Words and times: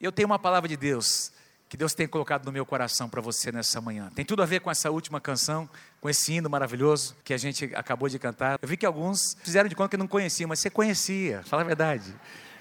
Eu 0.00 0.10
tenho 0.10 0.26
uma 0.26 0.38
palavra 0.38 0.66
de 0.66 0.78
Deus 0.78 1.30
que 1.68 1.76
Deus 1.76 1.92
tem 1.92 2.08
colocado 2.08 2.46
no 2.46 2.50
meu 2.50 2.64
coração 2.64 3.08
para 3.08 3.20
você 3.20 3.52
nessa 3.52 3.80
manhã. 3.80 4.10
Tem 4.14 4.24
tudo 4.24 4.42
a 4.42 4.46
ver 4.46 4.60
com 4.60 4.70
essa 4.70 4.90
última 4.90 5.20
canção, 5.20 5.68
com 6.00 6.08
esse 6.08 6.32
hino 6.32 6.48
maravilhoso 6.48 7.14
que 7.22 7.34
a 7.34 7.36
gente 7.36 7.66
acabou 7.76 8.08
de 8.08 8.18
cantar. 8.18 8.58
Eu 8.60 8.66
vi 8.66 8.76
que 8.76 8.86
alguns 8.86 9.36
fizeram 9.44 9.68
de 9.68 9.76
conta 9.76 9.90
que 9.90 9.96
não 9.98 10.08
conheciam, 10.08 10.48
mas 10.48 10.58
você 10.58 10.70
conhecia, 10.70 11.42
fala 11.44 11.62
a 11.62 11.64
verdade. 11.64 12.12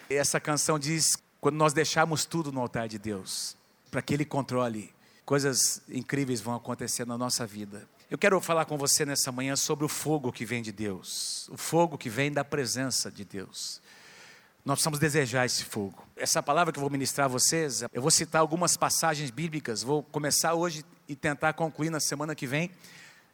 Essa 0.10 0.40
canção 0.40 0.78
diz: 0.78 1.18
quando 1.40 1.56
nós 1.56 1.72
deixarmos 1.72 2.26
tudo 2.26 2.52
no 2.52 2.60
altar 2.60 2.88
de 2.90 3.00
Deus, 3.00 3.56
para 3.90 4.02
que 4.02 4.14
Ele 4.14 4.26
controle, 4.26 4.94
coisas 5.26 5.82
incríveis 5.90 6.42
vão 6.42 6.56
acontecer 6.56 7.06
na 7.06 7.18
nossa 7.18 7.48
vida. 7.48 7.88
Eu 8.12 8.18
quero 8.18 8.40
falar 8.42 8.66
com 8.66 8.78
você 8.78 9.06
nessa 9.06 9.32
manhã 9.32 9.56
sobre 9.56 9.86
o 9.86 9.90
fogo 9.90 10.32
que 10.32 10.46
vem 10.46 10.62
de 10.62 10.74
Deus, 10.74 11.48
o 11.50 11.58
fogo 11.58 11.98
que 11.98 12.10
vem 12.10 12.32
da 12.32 12.44
presença 12.44 13.10
de 13.10 13.24
Deus. 13.24 13.82
Nós 14.70 14.76
precisamos 14.76 15.00
desejar 15.00 15.48
esse 15.48 15.64
fogo. 15.66 16.06
Essa 16.16 16.44
palavra 16.44 16.72
que 16.72 16.78
eu 16.78 16.82
vou 16.82 16.92
ministrar 16.92 17.26
a 17.26 17.28
vocês, 17.28 17.82
eu 17.92 18.04
vou 18.04 18.12
citar 18.12 18.40
algumas 18.40 18.78
passagens 18.78 19.32
bíblicas, 19.32 19.82
vou 19.82 20.04
começar 20.04 20.54
hoje 20.54 20.86
e 21.08 21.16
tentar 21.16 21.54
concluir 21.54 21.90
na 21.90 22.00
semana 22.00 22.36
que 22.36 22.46
vem. 22.46 22.70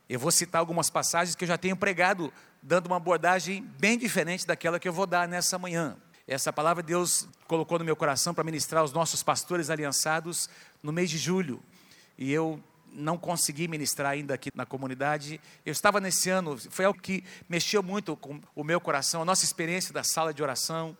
Eu 0.07 0.17
vou 0.17 0.31
citar 0.31 0.59
algumas 0.59 0.89
passagens 0.89 1.35
que 1.35 1.43
eu 1.43 1.47
já 1.49 1.57
tenho 1.57 1.75
pregado, 1.75 2.31
dando 2.63 2.85
uma 2.85 2.95
abordagem 2.95 3.69
bem 3.77 3.97
diferente 3.97 4.47
daquela 4.47 4.79
que 4.79 4.87
eu 4.87 4.93
vou 4.93 5.05
dar 5.05 5.27
nessa 5.27 5.59
manhã. 5.59 5.97
Essa 6.25 6.53
palavra 6.53 6.81
Deus 6.81 7.27
colocou 7.49 7.77
no 7.79 7.83
meu 7.83 7.97
coração 7.97 8.33
para 8.33 8.45
ministrar 8.45 8.81
aos 8.81 8.93
nossos 8.93 9.21
pastores 9.21 9.69
aliançados 9.69 10.49
no 10.81 10.93
mês 10.93 11.09
de 11.09 11.17
julho. 11.17 11.61
E 12.17 12.31
eu 12.31 12.63
não 12.93 13.17
consegui 13.17 13.67
ministrar 13.67 14.13
ainda 14.13 14.33
aqui 14.33 14.49
na 14.55 14.65
comunidade. 14.65 15.41
Eu 15.65 15.73
estava 15.73 15.99
nesse 15.99 16.29
ano, 16.29 16.57
foi 16.69 16.85
algo 16.85 17.01
que 17.01 17.25
mexeu 17.49 17.83
muito 17.83 18.15
com 18.15 18.39
o 18.55 18.63
meu 18.63 18.79
coração, 18.79 19.21
a 19.21 19.25
nossa 19.25 19.43
experiência 19.43 19.93
da 19.93 20.01
sala 20.01 20.33
de 20.33 20.41
oração. 20.41 20.97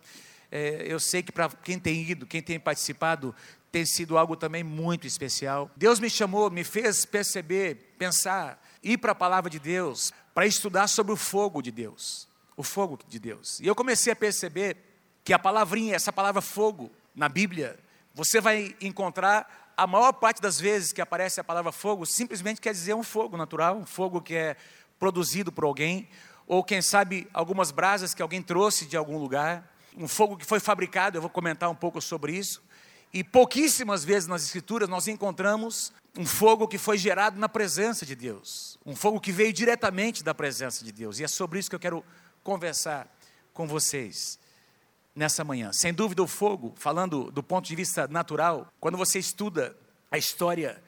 É, 0.52 0.85
eu 0.88 0.99
sei 0.99 1.23
que 1.23 1.31
para 1.31 1.49
quem 1.49 1.80
tem 1.80 2.02
ido, 2.09 2.26
quem 2.26 2.41
tem 2.41 2.59
participado, 2.59 3.35
tem 3.72 3.85
sido 3.85 4.17
algo 4.17 4.35
também 4.35 4.63
muito 4.63 5.05
especial. 5.05 5.70
Deus 5.76 5.99
me 5.99 6.09
chamou, 6.09 6.49
me 6.49 6.63
fez 6.63 7.05
perceber, 7.05 7.96
pensar, 7.98 8.62
ir 8.82 8.98
para 8.98 9.12
a 9.12 9.16
palavra 9.16 9.49
de 9.49 9.60
Deus, 9.60 10.13
para 10.34 10.46
estudar 10.46 10.88
sobre 10.88 11.12
o 11.12 11.18
fogo 11.18 11.62
de 11.62 11.71
Deus. 11.71 12.27
O 12.55 12.63
fogo 12.63 12.98
de 13.07 13.20
Deus. 13.20 13.60
E 13.60 13.68
eu 13.68 13.76
comecei 13.76 14.13
a 14.13 14.16
perceber 14.16 14.77
que 15.26 15.34
a 15.34 15.40
palavrinha, 15.40 15.96
essa 15.96 16.13
palavra 16.13 16.41
fogo, 16.41 16.90
na 17.13 17.27
Bíblia, 17.27 17.77
você 18.13 18.40
vai 18.40 18.76
encontrar 18.79 19.73
a 19.76 19.85
maior 19.85 20.13
parte 20.13 20.41
das 20.41 20.57
vezes 20.57 20.93
que 20.93 21.01
aparece 21.01 21.41
a 21.41 21.43
palavra 21.43 21.71
fogo, 21.71 22.05
simplesmente 22.05 22.62
quer 22.62 22.71
dizer 22.71 22.93
um 22.93 23.04
fogo 23.04 23.35
natural, 23.35 23.76
um 23.76 23.85
fogo 23.85 24.21
que 24.21 24.35
é 24.35 24.55
produzido 24.98 25.51
por 25.51 25.66
alguém, 25.66 26.07
ou 26.48 26.63
quem 26.63 26.82
sabe 26.82 27.27
algumas 27.34 27.71
brasas 27.71 28.13
que 28.13 28.21
alguém 28.21 28.41
trouxe 28.41 28.85
de 28.85 28.96
algum 28.96 29.18
lugar 29.18 29.74
um 29.98 30.07
fogo 30.07 30.38
que 30.38 30.46
foi 30.46 30.60
fabricado, 30.60 31.18
eu 31.18 31.21
vou 31.21 31.29
comentar 31.29 31.70
um 31.70 31.76
pouco 31.76 32.01
sobre 32.01 32.35
isso. 32.35 32.63
E 33.13 33.24
pouquíssimas 33.24 34.04
vezes 34.04 34.27
nas 34.27 34.43
Escrituras 34.43 34.90
nós 34.90 35.07
encontramos 35.07 35.93
um 36.18 36.26
fogo 36.26 36.68
que 36.68 36.77
foi 36.77 36.98
gerado 36.98 37.40
na 37.40 37.48
presença 37.48 38.05
de 38.05 38.16
Deus, 38.16 38.77
um 38.85 38.96
fogo 38.96 39.20
que 39.20 39.32
veio 39.32 39.54
diretamente 39.54 40.23
da 40.23 40.34
presença 40.34 40.84
de 40.84 40.91
Deus. 40.91 41.20
E 41.20 41.23
é 41.23 41.27
sobre 41.27 41.60
isso 41.60 41.70
que 41.70 41.76
eu 41.76 41.79
quero 41.79 42.04
conversar 42.43 43.07
com 43.54 43.68
vocês 43.68 44.38
nessa 45.16 45.43
manhã. 45.43 45.71
Sem 45.71 45.93
dúvida, 45.93 46.21
o 46.21 46.27
fogo, 46.27 46.73
falando 46.76 47.32
do 47.32 47.41
ponto 47.41 47.66
de 47.66 47.76
vista 47.76 48.07
natural, 48.07 48.68
quando 48.79 48.98
você 48.98 49.18
estuda 49.18 49.76
a 50.12 50.18
história 50.18 50.82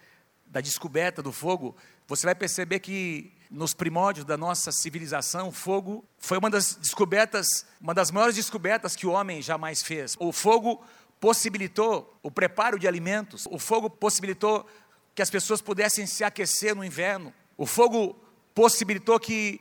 da 0.45 0.59
descoberta 0.59 1.22
do 1.23 1.31
fogo, 1.31 1.75
você 2.08 2.25
vai 2.25 2.35
perceber 2.35 2.80
que 2.80 3.31
nos 3.50 3.73
primórdios 3.73 4.26
da 4.26 4.38
nossa 4.38 4.72
civilização, 4.72 5.52
fogo 5.52 6.06
foi 6.17 6.38
uma 6.38 6.50
das 6.50 6.76
descobertas, 6.76 7.66
uma 7.80 7.94
das 7.94 8.12
maiores 8.12 8.36
descobertas 8.36 8.95
que 8.95 9.08
o 9.08 9.12
homem 9.12 9.42
jamais 9.42 9.81
fez. 9.81 10.16
O 10.20 10.31
fogo 10.31 10.84
possibilitou 11.20 12.18
o 12.22 12.30
preparo 12.30 12.78
de 12.78 12.88
alimentos, 12.88 13.48
o 13.50 13.58
fogo 13.58 13.90
possibilitou 13.90 14.68
que 15.16 15.22
as 15.22 15.30
pessoas 15.30 15.62
pudessem 15.62 16.06
se 16.06 16.23
aquecer 16.23 16.75
no 16.75 16.84
inverno, 16.84 17.34
o 17.58 17.66
fogo 17.66 18.16
possibilitou 18.53 19.20
que 19.20 19.59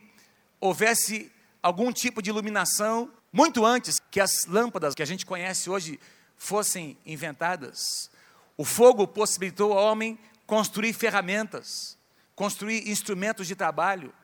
houvesse 0.60 1.32
algum 1.62 1.92
tipo 1.92 2.20
de 2.20 2.30
iluminação 2.30 3.10
muito 3.32 3.64
antes 3.64 3.98
que 4.10 4.20
as 4.20 4.46
lâmpadas 4.46 4.94
que 4.94 5.02
a 5.02 5.06
gente 5.06 5.26
conhece 5.26 5.68
hoje 5.68 6.00
fossem 6.36 6.96
inventadas. 7.04 8.10
O 8.56 8.64
fogo 8.64 9.06
possibilitou 9.06 9.72
ao 9.72 9.92
homem 9.92 10.18
construir 10.46 10.92
ferramentas, 10.92 11.98
construir 12.36 12.88
instrumentos 12.88 13.48
de 13.48 13.56
trabalho. 13.56 14.14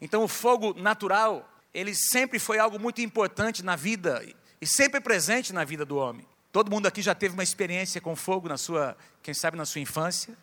Então, 0.00 0.24
o 0.24 0.28
fogo 0.28 0.74
natural, 0.74 1.48
ele 1.72 1.94
sempre 1.94 2.38
foi 2.38 2.58
algo 2.58 2.80
muito 2.80 3.00
importante 3.02 3.62
na 3.62 3.76
vida 3.76 4.26
e 4.60 4.66
sempre 4.66 5.00
presente 5.00 5.52
na 5.52 5.62
vida 5.62 5.84
do 5.84 5.96
homem. 5.96 6.26
Todo 6.50 6.70
mundo 6.70 6.86
aqui 6.86 7.02
já 7.02 7.14
teve 7.14 7.34
uma 7.34 7.42
experiência 7.42 8.00
com 8.00 8.16
fogo 8.16 8.48
na 8.48 8.56
sua, 8.56 8.96
quem 9.22 9.34
sabe 9.34 9.56
na 9.56 9.66
sua 9.66 9.82
infância. 9.82 10.36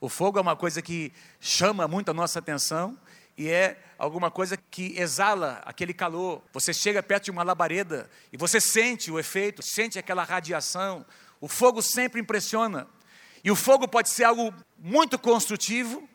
O 0.00 0.08
fogo 0.08 0.38
é 0.38 0.40
uma 0.40 0.56
coisa 0.56 0.80
que 0.80 1.12
chama 1.38 1.86
muito 1.86 2.10
a 2.10 2.14
nossa 2.14 2.38
atenção 2.38 2.98
e 3.36 3.48
é 3.48 3.78
alguma 3.98 4.30
coisa 4.30 4.56
que 4.56 4.98
exala 4.98 5.62
aquele 5.64 5.92
calor. 5.92 6.42
Você 6.52 6.72
chega 6.72 7.02
perto 7.02 7.24
de 7.24 7.30
uma 7.30 7.42
labareda 7.42 8.08
e 8.32 8.36
você 8.36 8.60
sente 8.60 9.10
o 9.10 9.18
efeito, 9.18 9.62
sente 9.62 9.98
aquela 9.98 10.24
radiação. 10.24 11.04
O 11.40 11.46
fogo 11.46 11.82
sempre 11.82 12.20
impressiona. 12.20 12.88
E 13.44 13.50
o 13.50 13.56
fogo 13.56 13.86
pode 13.86 14.08
ser 14.08 14.24
algo 14.24 14.54
muito 14.78 15.18
construtivo, 15.18 16.08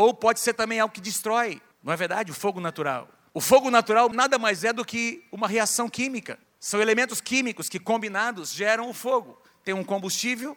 ou 0.00 0.14
pode 0.14 0.40
ser 0.40 0.54
também 0.54 0.80
algo 0.80 0.94
que 0.94 1.00
destrói, 1.00 1.60
não 1.82 1.92
é 1.92 1.96
verdade? 1.96 2.30
O 2.30 2.34
fogo 2.34 2.58
natural. 2.58 3.06
O 3.34 3.40
fogo 3.40 3.70
natural 3.70 4.08
nada 4.08 4.38
mais 4.38 4.64
é 4.64 4.72
do 4.72 4.82
que 4.82 5.22
uma 5.30 5.46
reação 5.46 5.90
química. 5.90 6.38
São 6.58 6.80
elementos 6.80 7.20
químicos 7.20 7.68
que 7.68 7.78
combinados 7.78 8.52
geram 8.52 8.88
o 8.88 8.94
fogo. 8.94 9.40
Tem 9.62 9.74
um 9.74 9.84
combustível, 9.84 10.56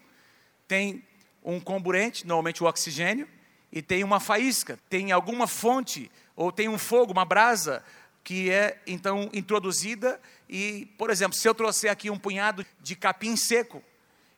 tem 0.66 1.03
um 1.44 1.59
comburente, 1.59 2.26
normalmente 2.26 2.64
o 2.64 2.68
oxigênio, 2.68 3.28
e 3.70 3.82
tem 3.82 4.02
uma 4.02 4.20
faísca, 4.20 4.80
tem 4.90 5.12
alguma 5.12 5.46
fonte, 5.46 6.09
ou 6.38 6.50
tem 6.50 6.70
um 6.70 6.78
fogo, 6.78 7.12
uma 7.12 7.26
brasa, 7.26 7.84
que 8.24 8.50
é 8.50 8.82
então 8.88 9.30
introduzida. 9.34 10.22
E, 10.48 10.86
por 10.98 11.09
exemplo, 11.09 11.38
se 11.38 11.48
eu 11.48 11.53
trouxer 11.53 11.92
aqui 11.92 12.09
um 12.09 12.18
punhado 12.18 12.66
de 12.80 12.96
capim 12.96 13.36
seco, 13.36 13.84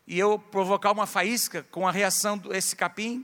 e 0.08 0.18
eu 0.18 0.40
provocar 0.40 0.92
uma 0.92 1.06
faísca 1.06 1.64
com 1.70 1.88
a 1.88 1.92
reação 1.92 2.38
desse 2.38 2.76
capim, 2.76 3.24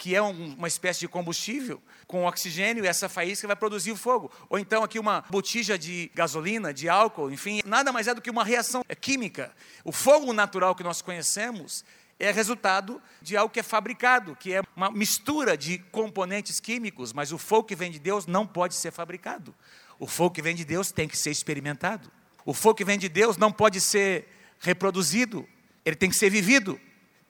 que 0.00 0.16
é 0.16 0.22
um, 0.22 0.54
uma 0.54 0.66
espécie 0.66 1.00
de 1.00 1.08
combustível, 1.08 1.78
com 2.06 2.24
oxigênio, 2.24 2.82
e 2.82 2.88
essa 2.88 3.06
faísca 3.06 3.46
vai 3.46 3.54
produzir 3.54 3.92
o 3.92 3.96
fogo. 3.96 4.32
Ou 4.48 4.58
então 4.58 4.82
aqui 4.82 4.98
uma 4.98 5.22
botija 5.28 5.78
de 5.78 6.10
gasolina, 6.14 6.72
de 6.72 6.88
álcool, 6.88 7.30
enfim, 7.30 7.60
nada 7.66 7.92
mais 7.92 8.08
é 8.08 8.14
do 8.14 8.22
que 8.22 8.30
uma 8.30 8.42
reação 8.42 8.82
química. 8.98 9.54
O 9.84 9.92
fogo 9.92 10.32
natural 10.32 10.74
que 10.74 10.82
nós 10.82 11.02
conhecemos 11.02 11.84
é 12.18 12.30
resultado 12.32 13.00
de 13.20 13.36
algo 13.36 13.52
que 13.52 13.60
é 13.60 13.62
fabricado, 13.62 14.34
que 14.36 14.54
é 14.54 14.62
uma 14.74 14.90
mistura 14.90 15.54
de 15.54 15.76
componentes 15.92 16.60
químicos, 16.60 17.12
mas 17.12 17.30
o 17.30 17.36
fogo 17.36 17.64
que 17.64 17.76
vem 17.76 17.90
de 17.90 17.98
Deus 17.98 18.26
não 18.26 18.46
pode 18.46 18.76
ser 18.76 18.92
fabricado. 18.92 19.54
O 19.98 20.06
fogo 20.06 20.34
que 20.34 20.40
vem 20.40 20.56
de 20.56 20.64
Deus 20.64 20.90
tem 20.90 21.06
que 21.06 21.16
ser 21.16 21.30
experimentado. 21.30 22.10
O 22.46 22.54
fogo 22.54 22.76
que 22.76 22.86
vem 22.86 22.98
de 22.98 23.10
Deus 23.10 23.36
não 23.36 23.52
pode 23.52 23.82
ser 23.82 24.26
reproduzido, 24.60 25.46
ele 25.84 25.96
tem 25.96 26.08
que 26.08 26.16
ser 26.16 26.30
vivido 26.30 26.80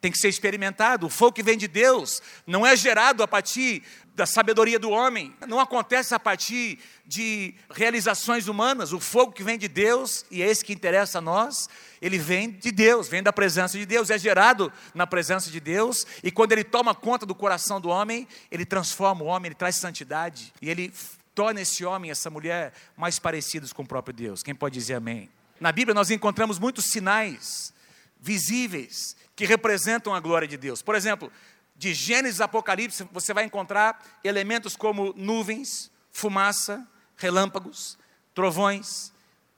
tem 0.01 0.11
que 0.11 0.17
ser 0.17 0.27
experimentado. 0.27 1.05
O 1.05 1.09
fogo 1.09 1.33
que 1.33 1.43
vem 1.43 1.57
de 1.57 1.67
Deus 1.67 2.21
não 2.45 2.65
é 2.65 2.75
gerado 2.75 3.21
a 3.21 3.27
partir 3.27 3.83
da 4.15 4.25
sabedoria 4.25 4.77
do 4.77 4.89
homem, 4.89 5.33
não 5.47 5.59
acontece 5.59 6.13
a 6.13 6.19
partir 6.19 6.79
de 7.05 7.55
realizações 7.69 8.47
humanas. 8.47 8.91
O 8.91 8.99
fogo 8.99 9.31
que 9.31 9.43
vem 9.43 9.57
de 9.57 9.67
Deus, 9.67 10.25
e 10.29 10.41
é 10.41 10.47
esse 10.47 10.65
que 10.65 10.73
interessa 10.73 11.19
a 11.19 11.21
nós, 11.21 11.69
ele 12.01 12.17
vem 12.17 12.49
de 12.49 12.71
Deus, 12.71 13.07
vem 13.07 13.23
da 13.23 13.31
presença 13.31 13.77
de 13.77 13.85
Deus, 13.85 14.09
é 14.09 14.17
gerado 14.17 14.71
na 14.93 15.07
presença 15.07 15.49
de 15.49 15.59
Deus, 15.59 16.05
e 16.23 16.29
quando 16.29 16.51
ele 16.51 16.63
toma 16.63 16.93
conta 16.93 17.25
do 17.25 17.33
coração 17.33 17.79
do 17.79 17.89
homem, 17.89 18.27
ele 18.51 18.65
transforma 18.65 19.23
o 19.23 19.27
homem, 19.27 19.47
ele 19.49 19.55
traz 19.55 19.77
santidade, 19.77 20.51
e 20.61 20.69
ele 20.69 20.91
torna 21.33 21.61
esse 21.61 21.85
homem, 21.85 22.11
essa 22.11 22.29
mulher, 22.29 22.73
mais 22.97 23.17
parecidos 23.17 23.71
com 23.71 23.83
o 23.83 23.87
próprio 23.87 24.13
Deus. 24.13 24.43
Quem 24.43 24.53
pode 24.53 24.73
dizer 24.73 24.95
amém? 24.95 25.29
Na 25.59 25.71
Bíblia 25.71 25.93
nós 25.93 26.11
encontramos 26.11 26.59
muitos 26.59 26.85
sinais 26.85 27.71
visíveis 28.21 29.15
que 29.35 29.45
representam 29.45 30.13
a 30.13 30.19
glória 30.19 30.47
de 30.47 30.55
Deus. 30.55 30.81
Por 30.83 30.93
exemplo, 30.93 31.31
de 31.75 31.93
Gênesis 31.95 32.39
a 32.39 32.45
Apocalipse, 32.45 33.07
você 33.11 33.33
vai 33.33 33.43
encontrar 33.43 33.99
elementos 34.23 34.75
como 34.75 35.13
nuvens, 35.17 35.91
fumaça, 36.11 36.87
relâmpagos, 37.17 37.97
trovões, 38.35 39.11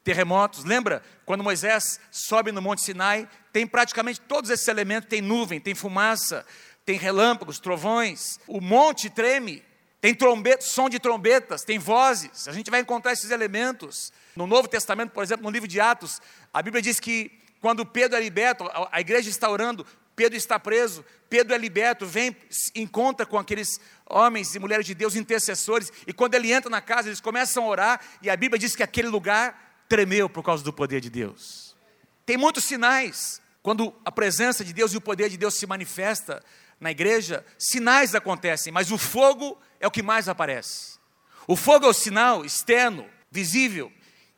terremotos. 0.04 0.64
Lembra 0.64 1.04
quando 1.26 1.44
Moisés 1.44 2.00
sobe 2.10 2.52
no 2.54 2.62
Monte 2.62 2.82
Sinai? 2.82 3.28
Tem 3.52 3.68
praticamente 3.68 4.22
todos 4.22 4.50
esses 4.50 4.68
elementos: 4.70 5.10
tem 5.10 5.22
nuvem, 5.22 5.60
tem 5.60 5.76
fumaça, 5.76 6.46
tem 6.86 6.98
relâmpagos, 6.98 7.60
trovões. 7.60 8.40
O 8.48 8.62
monte 8.62 9.10
treme, 9.10 9.62
tem 10.00 10.16
trombeta, 10.16 10.64
som 10.64 10.90
de 10.90 11.00
trombetas, 11.00 11.64
tem 11.64 11.78
vozes. 11.78 12.48
A 12.48 12.54
gente 12.54 12.72
vai 12.72 12.80
encontrar 12.80 13.12
esses 13.12 13.32
elementos. 13.32 14.14
No 14.36 14.48
Novo 14.48 14.68
Testamento, 14.68 15.12
por 15.12 15.24
exemplo, 15.24 15.44
no 15.44 15.50
livro 15.50 15.68
de 15.68 15.80
Atos, 15.80 16.22
a 16.54 16.62
Bíblia 16.62 16.82
diz 16.82 17.00
que 17.00 17.43
quando 17.64 17.86
Pedro 17.86 18.18
é 18.18 18.22
liberto, 18.22 18.70
a 18.92 19.00
igreja 19.00 19.30
está 19.30 19.50
orando, 19.50 19.88
Pedro 20.18 20.38
está 20.38 20.60
preso, 20.60 21.06
Pedro 21.30 21.56
é 21.56 21.58
liberto, 21.58 22.06
vem, 22.06 22.36
encontra 22.76 23.26
com 23.26 23.38
aqueles 23.38 23.80
homens 24.06 24.54
e 24.54 24.60
mulheres 24.60 24.86
de 24.86 24.94
Deus, 24.94 25.16
intercessores, 25.16 25.90
e 26.06 26.12
quando 26.12 26.34
ele 26.34 26.52
entra 26.52 26.70
na 26.70 26.82
casa, 26.82 27.08
eles 27.08 27.22
começam 27.22 27.64
a 27.64 27.68
orar, 27.68 28.02
e 28.22 28.30
a 28.30 28.36
Bíblia 28.36 28.60
diz 28.60 28.76
que 28.76 28.84
aquele 28.84 29.08
lugar 29.08 29.86
tremeu 29.88 30.28
por 30.28 30.44
causa 30.44 30.62
do 30.62 30.74
poder 30.74 31.00
de 31.00 31.10
Deus. 31.10 31.74
Tem 32.26 32.36
muitos 32.36 32.66
sinais 32.66 33.42
Quando 33.62 33.96
a 34.04 34.12
presença 34.12 34.66
de 34.66 34.74
Deus 34.74 34.92
e 34.92 34.98
o 34.98 35.02
poder 35.02 35.30
de 35.30 35.38
Deus 35.38 35.54
se 35.54 35.66
manifesta 35.66 36.44
na 36.82 36.92
igreja, 36.92 37.46
sinais 37.58 38.14
acontecem, 38.14 38.74
mas 38.74 38.92
o 38.92 38.98
fogo 38.98 39.58
é 39.80 39.88
o 39.88 39.92
que 39.92 40.04
mais 40.04 40.28
aparece. 40.28 41.00
O 41.48 41.56
fogo 41.56 41.86
é 41.86 41.88
o 41.88 41.94
sinal 41.94 42.44
externo, 42.44 43.08
visível, 43.32 43.90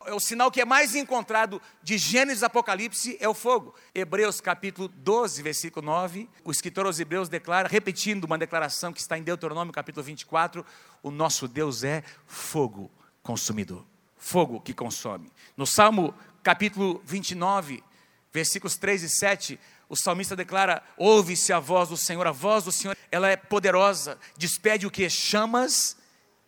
é 0.06 0.14
o 0.14 0.20
sinal 0.20 0.50
que 0.50 0.60
é 0.60 0.64
mais 0.64 0.94
encontrado 0.94 1.60
de 1.82 1.98
Gênesis 1.98 2.42
Apocalipse 2.42 3.16
é 3.20 3.28
o 3.28 3.34
fogo. 3.34 3.74
Hebreus 3.94 4.40
capítulo 4.40 4.88
12, 4.88 5.42
versículo 5.42 5.84
9, 5.84 6.28
o 6.44 6.50
escritor 6.50 6.86
aos 6.86 7.00
Hebreus 7.00 7.28
declara, 7.28 7.68
repetindo 7.68 8.24
uma 8.24 8.38
declaração 8.38 8.92
que 8.92 9.00
está 9.00 9.18
em 9.18 9.22
Deuteronômio 9.22 9.72
capítulo 9.72 10.04
24, 10.04 10.64
o 11.02 11.10
nosso 11.10 11.48
Deus 11.48 11.82
é 11.82 12.04
fogo 12.26 12.90
consumidor. 13.22 13.84
Fogo 14.16 14.60
que 14.60 14.72
consome. 14.72 15.30
No 15.56 15.66
Salmo 15.66 16.14
capítulo 16.42 17.02
29, 17.04 17.82
versículos 18.32 18.76
3 18.76 19.02
e 19.02 19.08
7, 19.08 19.60
o 19.88 19.96
salmista 19.96 20.36
declara: 20.36 20.82
Ouve-se 20.96 21.52
a 21.52 21.58
voz 21.58 21.88
do 21.88 21.96
Senhor, 21.96 22.26
a 22.26 22.32
voz 22.32 22.64
do 22.64 22.72
Senhor, 22.72 22.96
ela 23.10 23.28
é 23.28 23.36
poderosa, 23.36 24.18
despede 24.36 24.86
o 24.86 24.90
que? 24.90 25.08
Chamas 25.10 25.96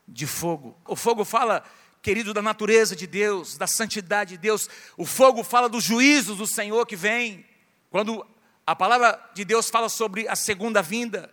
de 0.07 0.27
fogo. 0.27 0.77
O 0.87 0.97
fogo 0.97 1.25
fala 1.25 1.63
querido, 2.03 2.33
da 2.33 2.43
natureza 2.43 2.95
de 2.95 3.07
Deus, 3.07 3.57
da 3.57 3.67
santidade 3.67 4.31
de 4.31 4.39
Deus. 4.39 4.69
O 4.97 5.05
fogo 5.05 5.43
fala 5.43 5.69
dos 5.69 5.85
juízos 5.85 6.39
do 6.39 6.47
Senhor 6.47 6.87
que 6.87 6.97
vem. 6.97 7.45
Quando 7.91 8.27
a 8.67 8.77
palavra 8.77 9.19
de 9.35 9.45
Deus 9.45 9.69
fala 9.71 9.89
sobre 9.89 10.29
a 10.29 10.37
segunda 10.37 10.83
vinda, 10.83 11.33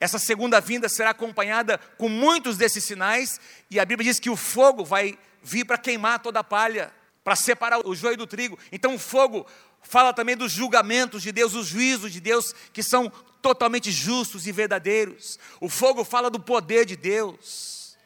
essa 0.00 0.18
segunda 0.18 0.60
vinda 0.60 0.88
será 0.88 1.10
acompanhada 1.10 1.78
com 1.96 2.08
muitos 2.08 2.56
desses 2.56 2.84
sinais, 2.84 3.40
e 3.70 3.80
a 3.80 3.84
Bíblia 3.84 4.10
diz 4.10 4.20
que 4.20 4.28
o 4.28 4.36
fogo 4.36 4.84
vai 4.84 5.18
vir 5.42 5.64
para 5.64 5.78
queimar 5.78 6.18
toda 6.18 6.40
a 6.40 6.44
palha, 6.44 6.92
para 7.22 7.36
separar 7.36 7.86
o 7.86 7.94
joio 7.94 8.16
do 8.16 8.26
trigo. 8.26 8.58
Então 8.70 8.94
o 8.94 8.98
fogo 8.98 9.46
fala 9.82 10.12
também 10.12 10.36
dos 10.36 10.52
julgamentos 10.52 11.22
de 11.22 11.32
Deus, 11.32 11.54
os 11.54 11.66
juízos 11.66 12.12
de 12.12 12.20
Deus, 12.20 12.54
que 12.72 12.82
são 12.82 13.10
totalmente 13.40 13.90
justos 13.90 14.46
e 14.46 14.52
verdadeiros. 14.52 15.38
O 15.60 15.68
fogo 15.68 16.04
fala 16.04 16.30
do 16.30 16.40
poder 16.40 16.84
de 16.84 16.96
Deus. 16.96 17.96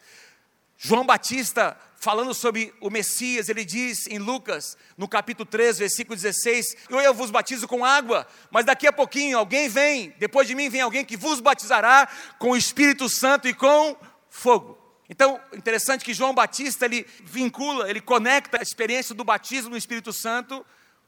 João 0.76 1.04
Batista 1.04 1.76
falando 1.98 2.32
sobre 2.32 2.72
o 2.80 2.90
Messias, 2.90 3.48
ele 3.48 3.64
diz 3.64 4.06
em 4.06 4.18
Lucas, 4.18 4.76
no 4.96 5.08
capítulo 5.08 5.44
3, 5.44 5.78
versículo 5.78 6.16
16: 6.16 6.76
Eu 6.88 7.12
vos 7.12 7.30
batizo 7.30 7.66
com 7.66 7.84
água, 7.84 8.26
mas 8.50 8.64
daqui 8.64 8.86
a 8.86 8.92
pouquinho 8.92 9.38
alguém 9.38 9.68
vem, 9.68 10.14
depois 10.18 10.46
de 10.46 10.54
mim 10.54 10.68
vem 10.68 10.80
alguém 10.80 11.04
que 11.04 11.16
vos 11.16 11.40
batizará 11.40 12.08
com 12.38 12.50
o 12.50 12.56
Espírito 12.56 13.08
Santo 13.08 13.48
e 13.48 13.54
com 13.54 13.96
fogo. 14.28 14.78
Então, 15.10 15.40
interessante 15.54 16.04
que 16.04 16.12
João 16.12 16.34
Batista 16.34 16.84
ele 16.84 17.06
vincula, 17.24 17.88
ele 17.88 18.00
conecta 18.00 18.58
a 18.58 18.62
experiência 18.62 19.14
do 19.14 19.24
batismo 19.24 19.70
no 19.70 19.76
Espírito 19.76 20.12
Santo 20.12 20.64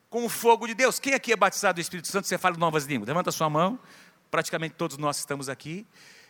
com 0.08 0.24
o 0.24 0.28
fogo 0.28 0.66
de 0.66 0.74
Deus. 0.74 0.98
Quem 0.98 1.12
aqui 1.12 1.32
é 1.32 1.36
batizado 1.36 1.76
do 1.76 1.80
Espírito 1.82 2.08
Santo? 2.08 2.26
Você 2.26 2.38
fala 2.38 2.56
novas 2.56 2.84
línguas. 2.84 3.06
Levanta 3.06 3.30
sua 3.30 3.50
mão. 3.50 3.78
Praticamente 4.30 4.74
todos 4.74 4.96
nós 4.96 5.18
estamos 5.18 5.48
aqui. 5.48 5.86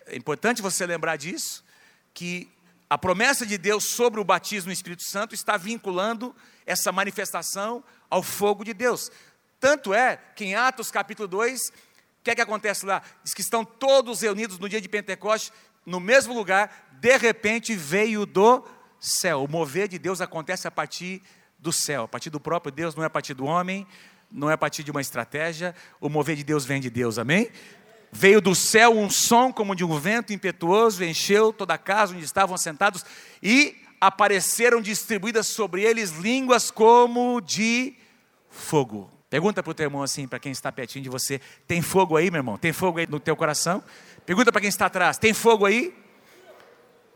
É 0.07 0.17
importante 0.17 0.61
você 0.61 0.85
lembrar 0.85 1.17
disso, 1.17 1.65
que 2.13 2.51
a 2.91 2.99
promessa 2.99 3.47
de 3.47 3.57
Deus 3.57 3.85
sobre 3.85 4.19
o 4.19 4.25
batismo 4.25 4.67
no 4.67 4.73
Espírito 4.73 5.05
Santo 5.05 5.33
está 5.33 5.57
vinculando 5.57 6.35
essa 6.67 6.91
manifestação 6.91 7.85
ao 8.11 8.21
fogo 8.21 8.65
de 8.65 8.75
Deus. 8.75 9.13
Tanto 9.61 9.95
é 9.95 10.19
que 10.35 10.45
em 10.45 10.57
Atos 10.57 10.91
capítulo 10.91 11.29
2, 11.29 11.69
o 11.69 11.73
que 12.25 12.33
é 12.33 12.35
que 12.35 12.41
acontece 12.41 12.85
lá? 12.85 13.01
Diz 13.23 13.33
que 13.33 13.43
estão 13.43 13.65
todos 13.65 14.23
reunidos 14.23 14.59
no 14.59 14.69
dia 14.69 14.81
de 14.81 14.89
Pentecostes, 14.89 15.53
no 15.87 16.01
mesmo 16.01 16.35
lugar, 16.35 16.89
de 17.01 17.17
repente 17.17 17.77
veio 17.77 18.27
do 18.27 18.67
céu. 18.99 19.45
O 19.45 19.49
mover 19.49 19.87
de 19.87 19.99
Deus 19.99 20.21
acontece 20.21 20.67
a 20.67 20.71
partir 20.71 21.23
do 21.61 21.73
céu, 21.73 22.03
a 22.03 22.09
partir 22.09 22.31
do 22.31 22.41
próprio 22.41 22.73
Deus, 22.73 22.97
não 22.97 23.05
é 23.05 23.07
a 23.07 23.11
partir 23.11 23.35
do 23.35 23.45
homem, 23.45 23.87
não 24.33 24.51
é 24.51 24.55
a 24.55 24.59
partir 24.59 24.83
de 24.83 24.91
uma 24.91 25.01
estratégia, 25.01 25.75
o 26.01 26.09
mover 26.09 26.35
de 26.35 26.43
Deus 26.43 26.65
vem 26.65 26.81
de 26.81 26.91
Deus, 26.91 27.19
amém? 27.19 27.51
Veio 28.13 28.41
do 28.41 28.55
céu 28.55 28.97
um 28.97 29.09
som 29.09 29.53
como 29.53 29.75
de 29.75 29.85
um 29.85 29.99
vento 29.99 30.33
impetuoso, 30.33 31.05
encheu 31.05 31.53
toda 31.53 31.75
a 31.75 31.79
casa 31.79 32.15
onde 32.15 32.25
estavam 32.25 32.57
sentados 32.57 33.05
e 33.43 33.77
apareceram 34.01 34.81
distribuídas 34.81 35.47
sobre 35.47 35.83
eles 35.83 36.11
línguas 36.11 36.71
como 36.71 37.41
de 37.41 37.95
fogo. 38.49 39.11
Pergunta 39.29 39.63
para 39.63 39.71
o 39.71 39.75
teu 39.75 39.85
irmão 39.85 40.03
assim, 40.03 40.27
para 40.27 40.41
quem 40.41 40.51
está 40.51 40.73
pertinho 40.73 41.05
de 41.05 41.09
você: 41.09 41.41
tem 41.69 41.81
fogo 41.81 42.17
aí, 42.17 42.31
meu 42.31 42.41
irmão? 42.41 42.59
Tem 42.59 42.73
fogo 42.73 42.99
aí 42.99 43.07
no 43.09 43.21
teu 43.21 43.37
coração? 43.37 43.83
Pergunta 44.27 44.51
para 44.51 44.61
quem 44.61 44.69
está 44.69 44.87
atrás: 44.87 45.19
tem 45.19 45.33
fogo 45.33 45.65
aí? 45.65 45.95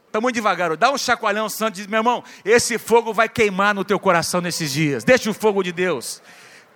Está 0.07 0.21
muito 0.21 0.37
devagar, 0.37 0.77
dá 0.77 0.93
um 0.93 0.97
chacoalhão 0.97 1.49
santo 1.49 1.75
e 1.75 1.79
diz: 1.79 1.87
meu 1.89 1.99
irmão, 1.99 2.23
esse 2.45 2.79
fogo 2.79 3.13
vai 3.13 3.29
queimar 3.29 3.75
no 3.75 3.85
teu 3.85 3.99
coração 3.99 4.41
nesses 4.41 4.71
dias. 4.71 5.03
Deixa 5.03 5.29
o 5.29 5.35
fogo 5.35 5.61
de 5.61 5.73
Deus, 5.73 6.23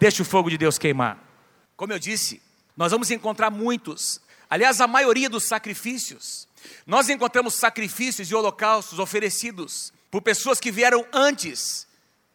deixa 0.00 0.22
o 0.22 0.24
fogo 0.24 0.50
de 0.50 0.58
Deus 0.58 0.76
queimar. 0.76 1.22
Como 1.76 1.92
eu 1.92 2.00
disse, 2.00 2.42
nós 2.78 2.92
vamos 2.92 3.10
encontrar 3.10 3.50
muitos, 3.50 4.20
aliás, 4.48 4.80
a 4.80 4.86
maioria 4.86 5.28
dos 5.28 5.42
sacrifícios. 5.48 6.46
Nós 6.86 7.08
encontramos 7.08 7.54
sacrifícios 7.54 8.30
e 8.30 8.34
holocaustos 8.36 9.00
oferecidos 9.00 9.92
por 10.12 10.22
pessoas 10.22 10.60
que 10.60 10.70
vieram 10.70 11.04
antes 11.12 11.88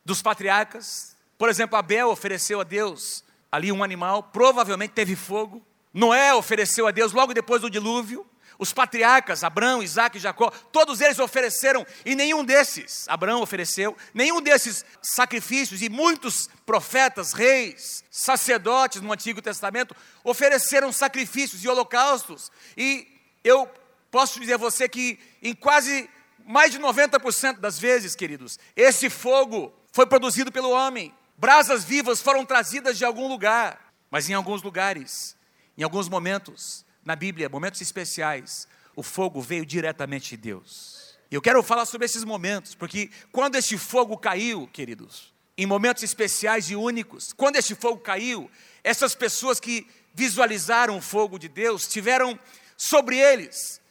dos 0.03 0.21
patriarcas. 0.21 1.15
Por 1.37 1.47
exemplo, 1.47 1.77
Abel 1.77 2.09
ofereceu 2.09 2.59
a 2.59 2.65
Deus 2.65 3.23
ali 3.49 3.71
um 3.71 3.81
animal, 3.81 4.21
provavelmente 4.21 4.91
teve 4.91 5.15
fogo. 5.15 5.65
Noé 5.93 6.33
ofereceu 6.33 6.87
a 6.87 6.91
Deus 6.91 7.13
logo 7.13 7.33
depois 7.33 7.61
do 7.61 7.69
dilúvio. 7.69 8.27
Os 8.57 8.71
patriarcas, 8.71 9.43
Abraão, 9.43 9.81
Isaac 9.81 10.17
e 10.17 10.19
Jacó, 10.19 10.49
todos 10.71 11.01
eles 11.01 11.19
ofereceram, 11.19 11.85
e 12.05 12.15
nenhum 12.15 12.43
desses, 12.43 13.07
Abraão 13.07 13.41
ofereceu, 13.41 13.97
nenhum 14.13 14.41
desses 14.41 14.85
sacrifícios, 15.01 15.81
e 15.81 15.89
muitos 15.89 16.49
profetas, 16.65 17.33
reis, 17.33 18.03
sacerdotes 18.09 19.01
no 19.01 19.11
Antigo 19.11 19.41
Testamento, 19.41 19.95
ofereceram 20.23 20.91
sacrifícios 20.91 21.63
e 21.63 21.67
holocaustos. 21.67 22.51
E 22.77 23.07
eu 23.43 23.69
posso 24.11 24.39
dizer 24.39 24.53
a 24.53 24.57
você 24.57 24.87
que 24.87 25.19
em 25.41 25.53
quase 25.53 26.09
mais 26.45 26.71
de 26.71 26.79
90% 26.79 27.59
das 27.59 27.79
vezes, 27.79 28.15
queridos, 28.15 28.59
esse 28.75 29.09
fogo 29.09 29.73
foi 29.91 30.05
produzido 30.05 30.51
pelo 30.51 30.71
homem. 30.71 31.13
Brasas 31.37 31.83
vivas 31.83 32.21
foram 32.21 32.45
trazidas 32.45 32.97
de 32.97 33.05
algum 33.05 33.27
lugar, 33.27 33.93
mas 34.11 34.29
em 34.29 34.33
alguns 34.33 34.61
lugares, 34.61 35.35
em 35.77 35.83
alguns 35.83 36.07
momentos, 36.07 36.85
na 37.05 37.15
Bíblia, 37.15 37.49
momentos 37.49 37.81
especiais, 37.81 38.67
o 38.95 39.03
fogo 39.03 39.41
veio 39.41 39.65
diretamente 39.65 40.31
de 40.31 40.37
Deus. 40.37 41.17
E 41.29 41.35
eu 41.35 41.41
quero 41.41 41.61
falar 41.63 41.85
sobre 41.85 42.05
esses 42.05 42.23
momentos, 42.23 42.75
porque 42.75 43.09
quando 43.31 43.55
este 43.55 43.77
fogo 43.77 44.17
caiu, 44.17 44.67
queridos, 44.67 45.33
em 45.57 45.65
momentos 45.65 46.03
especiais 46.03 46.69
e 46.69 46.75
únicos, 46.75 47.33
quando 47.33 47.55
este 47.55 47.75
fogo 47.75 47.99
caiu, 47.99 48.49
essas 48.83 49.15
pessoas 49.15 49.59
que 49.59 49.87
visualizaram 50.13 50.97
o 50.97 51.01
fogo 51.01 51.39
de 51.39 51.47
Deus 51.47 51.87
tiveram 51.87 52.39
sobre 52.77 53.17
eles, 53.17 53.81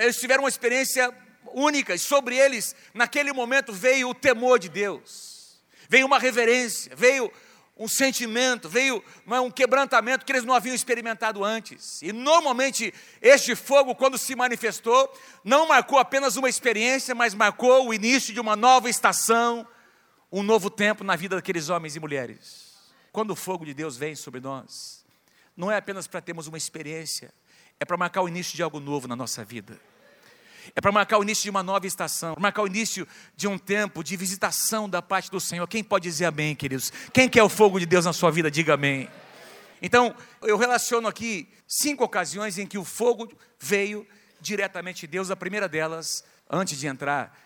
eles 0.00 0.18
tiveram 0.18 0.44
uma 0.44 0.48
experiência 0.48 1.12
única, 1.52 1.94
e 1.94 1.98
sobre 1.98 2.36
eles, 2.36 2.74
naquele 2.92 3.32
momento, 3.32 3.72
veio 3.72 4.08
o 4.08 4.14
temor 4.14 4.58
de 4.58 4.68
Deus, 4.68 5.60
veio 5.88 6.06
uma 6.06 6.18
reverência, 6.18 6.94
veio 6.96 7.30
um 7.78 7.86
sentimento, 7.86 8.68
veio 8.68 9.02
um 9.26 9.50
quebrantamento 9.50 10.24
que 10.24 10.32
eles 10.32 10.44
não 10.44 10.54
haviam 10.54 10.74
experimentado 10.74 11.44
antes. 11.44 12.02
E 12.02 12.12
normalmente 12.12 12.92
este 13.22 13.54
fogo, 13.54 13.94
quando 13.94 14.18
se 14.18 14.34
manifestou, 14.34 15.12
não 15.44 15.68
marcou 15.68 15.98
apenas 15.98 16.36
uma 16.36 16.48
experiência, 16.48 17.14
mas 17.14 17.34
marcou 17.34 17.88
o 17.88 17.94
início 17.94 18.34
de 18.34 18.40
uma 18.40 18.56
nova 18.56 18.90
estação, 18.90 19.66
um 20.30 20.42
novo 20.42 20.68
tempo 20.68 21.04
na 21.04 21.14
vida 21.14 21.36
daqueles 21.36 21.68
homens 21.68 21.94
e 21.94 22.00
mulheres. 22.00 22.68
Quando 23.12 23.30
o 23.30 23.36
fogo 23.36 23.64
de 23.64 23.72
Deus 23.72 23.96
vem 23.96 24.14
sobre 24.14 24.40
nós, 24.40 25.04
não 25.56 25.70
é 25.70 25.76
apenas 25.76 26.06
para 26.06 26.20
termos 26.20 26.46
uma 26.46 26.58
experiência, 26.58 27.32
é 27.78 27.84
para 27.84 27.96
marcar 27.96 28.22
o 28.22 28.28
início 28.28 28.56
de 28.56 28.62
algo 28.62 28.80
novo 28.80 29.06
na 29.06 29.14
nossa 29.14 29.44
vida 29.44 29.80
é 30.74 30.80
para 30.80 30.92
marcar 30.92 31.18
o 31.18 31.22
início 31.22 31.44
de 31.44 31.50
uma 31.50 31.62
nova 31.62 31.86
estação, 31.86 32.34
marcar 32.38 32.62
o 32.62 32.66
início 32.66 33.06
de 33.36 33.46
um 33.46 33.58
tempo 33.58 34.02
de 34.02 34.16
visitação 34.16 34.88
da 34.88 35.02
parte 35.02 35.30
do 35.30 35.40
Senhor. 35.40 35.66
Quem 35.66 35.82
pode 35.82 36.04
dizer 36.04 36.26
amém, 36.26 36.54
queridos? 36.54 36.92
Quem 37.12 37.28
quer 37.28 37.42
o 37.42 37.48
fogo 37.48 37.78
de 37.78 37.86
Deus 37.86 38.04
na 38.04 38.12
sua 38.12 38.30
vida, 38.30 38.50
diga 38.50 38.74
amém. 38.74 39.08
Então, 39.80 40.14
eu 40.42 40.56
relaciono 40.56 41.06
aqui 41.06 41.48
cinco 41.66 42.04
ocasiões 42.04 42.58
em 42.58 42.66
que 42.66 42.78
o 42.78 42.84
fogo 42.84 43.30
veio 43.58 44.06
diretamente 44.40 45.02
de 45.02 45.06
Deus. 45.06 45.30
A 45.30 45.36
primeira 45.36 45.68
delas, 45.68 46.24
antes 46.50 46.78
de 46.78 46.86
entrar 46.86 47.36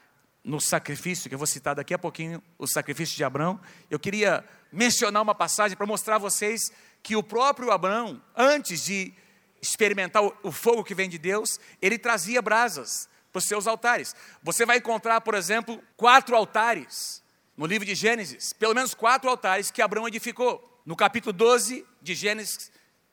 no 0.45 0.61
sacrifício, 0.61 1.29
que 1.29 1.35
eu 1.35 1.38
vou 1.38 1.47
citar 1.47 1.75
daqui 1.75 1.95
a 1.95 1.99
pouquinho, 1.99 2.43
o 2.59 2.67
sacrifício 2.67 3.17
de 3.17 3.23
Abraão, 3.23 3.61
eu 3.91 3.99
queria 3.99 4.45
mencionar 4.73 5.23
uma 5.23 5.35
passagem 5.35 5.76
para 5.76 5.87
mostrar 5.87 6.17
a 6.17 6.19
vocês 6.19 6.73
que 7.02 7.14
o 7.14 7.23
próprio 7.23 7.71
Abraão, 7.71 8.21
antes 8.37 8.85
de 8.85 9.12
experimentar 9.61 10.23
o 10.43 10.50
fogo 10.50 10.83
que 10.83 10.95
vem 10.95 11.09
de 11.09 11.19
Deus, 11.19 11.61
ele 11.81 11.99
trazia 11.99 12.43
brasas 12.43 13.09
para 13.32 13.38
os 13.38 13.44
seus 13.44 13.66
altares. 13.66 14.14
Você 14.42 14.66
vai 14.66 14.76
encontrar, 14.76 15.20
por 15.22 15.34
exemplo, 15.34 15.82
quatro 15.96 16.36
altares 16.36 17.22
no 17.56 17.66
livro 17.66 17.86
de 17.86 17.94
Gênesis, 17.94 18.52
pelo 18.52 18.74
menos 18.74 18.94
quatro 18.94 19.28
altares 19.30 19.70
que 19.70 19.80
Abraão 19.80 20.06
edificou. 20.06 20.68
No 20.84 20.94
capítulo 20.94 21.32
12 21.32 21.86
de 22.00 22.14
Gênesis, 22.14 22.70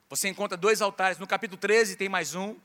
você 0.09 0.27
encontra 0.27 0.57
dois 0.57 0.81
altares. 0.81 1.17
No 1.17 1.27
capítulo 1.27 1.57
13 1.57 1.95
tem 1.95 2.09
mais 2.09 2.35
um. 2.35 2.55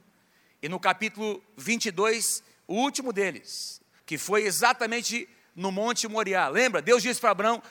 E 0.62 0.68
no 0.68 0.80
capítulo 0.80 1.42
22, 1.56 2.42
o 2.66 2.74
último 2.74 3.12
deles, 3.12 3.80
que 4.06 4.16
foi 4.16 4.44
exatamente 4.44 5.28
no 5.54 5.70
Monte 5.70 6.08
Moriá. 6.08 6.48
Lembra? 6.48 6.80
Deus 6.80 7.02
disse 7.02 7.20
para 7.20 7.30
Abraão: 7.30 7.62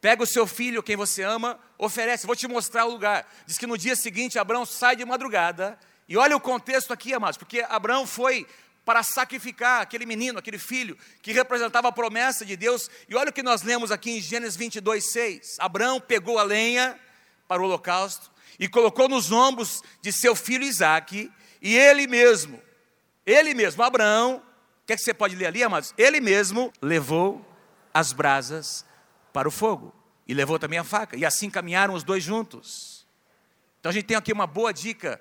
Pega 0.00 0.22
o 0.22 0.26
seu 0.26 0.46
filho, 0.46 0.82
quem 0.82 0.96
você 0.96 1.22
ama, 1.22 1.58
oferece, 1.78 2.26
vou 2.26 2.34
te 2.34 2.48
mostrar 2.48 2.86
o 2.86 2.90
lugar. 2.90 3.30
Diz 3.46 3.56
que 3.56 3.66
no 3.66 3.78
dia 3.78 3.94
seguinte 3.94 4.38
Abraão 4.38 4.66
sai 4.66 4.96
de 4.96 5.04
madrugada, 5.04 5.78
e 6.08 6.16
olha 6.16 6.36
o 6.36 6.40
contexto 6.40 6.92
aqui, 6.92 7.14
amados, 7.14 7.36
porque 7.36 7.60
Abraão 7.68 8.04
foi 8.04 8.46
para 8.84 9.02
sacrificar 9.02 9.82
aquele 9.82 10.06
menino, 10.06 10.38
aquele 10.38 10.58
filho, 10.58 10.96
que 11.22 11.32
representava 11.32 11.88
a 11.88 11.92
promessa 11.92 12.44
de 12.44 12.56
Deus. 12.56 12.90
E 13.08 13.14
olha 13.14 13.30
o 13.30 13.32
que 13.32 13.42
nós 13.42 13.62
lemos 13.62 13.90
aqui 13.90 14.10
em 14.10 14.20
Gênesis 14.20 14.56
22, 14.56 15.12
6. 15.12 15.56
Abraão 15.58 16.00
pegou 16.00 16.38
a 16.38 16.42
lenha 16.42 16.98
para 17.46 17.62
o 17.62 17.64
holocausto 17.64 18.30
e 18.58 18.68
colocou 18.68 19.08
nos 19.08 19.32
ombros 19.32 19.82
de 20.02 20.12
seu 20.12 20.36
filho 20.36 20.64
Isaque, 20.64 21.32
e 21.62 21.76
ele 21.76 22.06
mesmo, 22.06 22.60
ele 23.24 23.54
mesmo, 23.54 23.82
Abraão, 23.82 24.36
o 24.82 24.86
que, 24.86 24.92
é 24.92 24.96
que 24.96 25.02
você 25.02 25.14
pode 25.14 25.34
ler 25.34 25.46
ali, 25.46 25.62
amados? 25.62 25.94
Ele 25.96 26.20
mesmo 26.20 26.72
levou 26.80 27.44
as 27.92 28.12
brasas 28.12 28.84
para 29.32 29.48
o 29.48 29.50
fogo 29.50 29.94
e 30.28 30.34
levou 30.34 30.58
também 30.58 30.78
a 30.78 30.84
faca, 30.84 31.16
e 31.16 31.24
assim 31.24 31.50
caminharam 31.50 31.94
os 31.94 32.04
dois 32.04 32.22
juntos. 32.22 33.06
Então 33.80 33.90
a 33.90 33.92
gente 33.92 34.04
tem 34.04 34.16
aqui 34.16 34.32
uma 34.32 34.46
boa 34.46 34.72
dica 34.72 35.20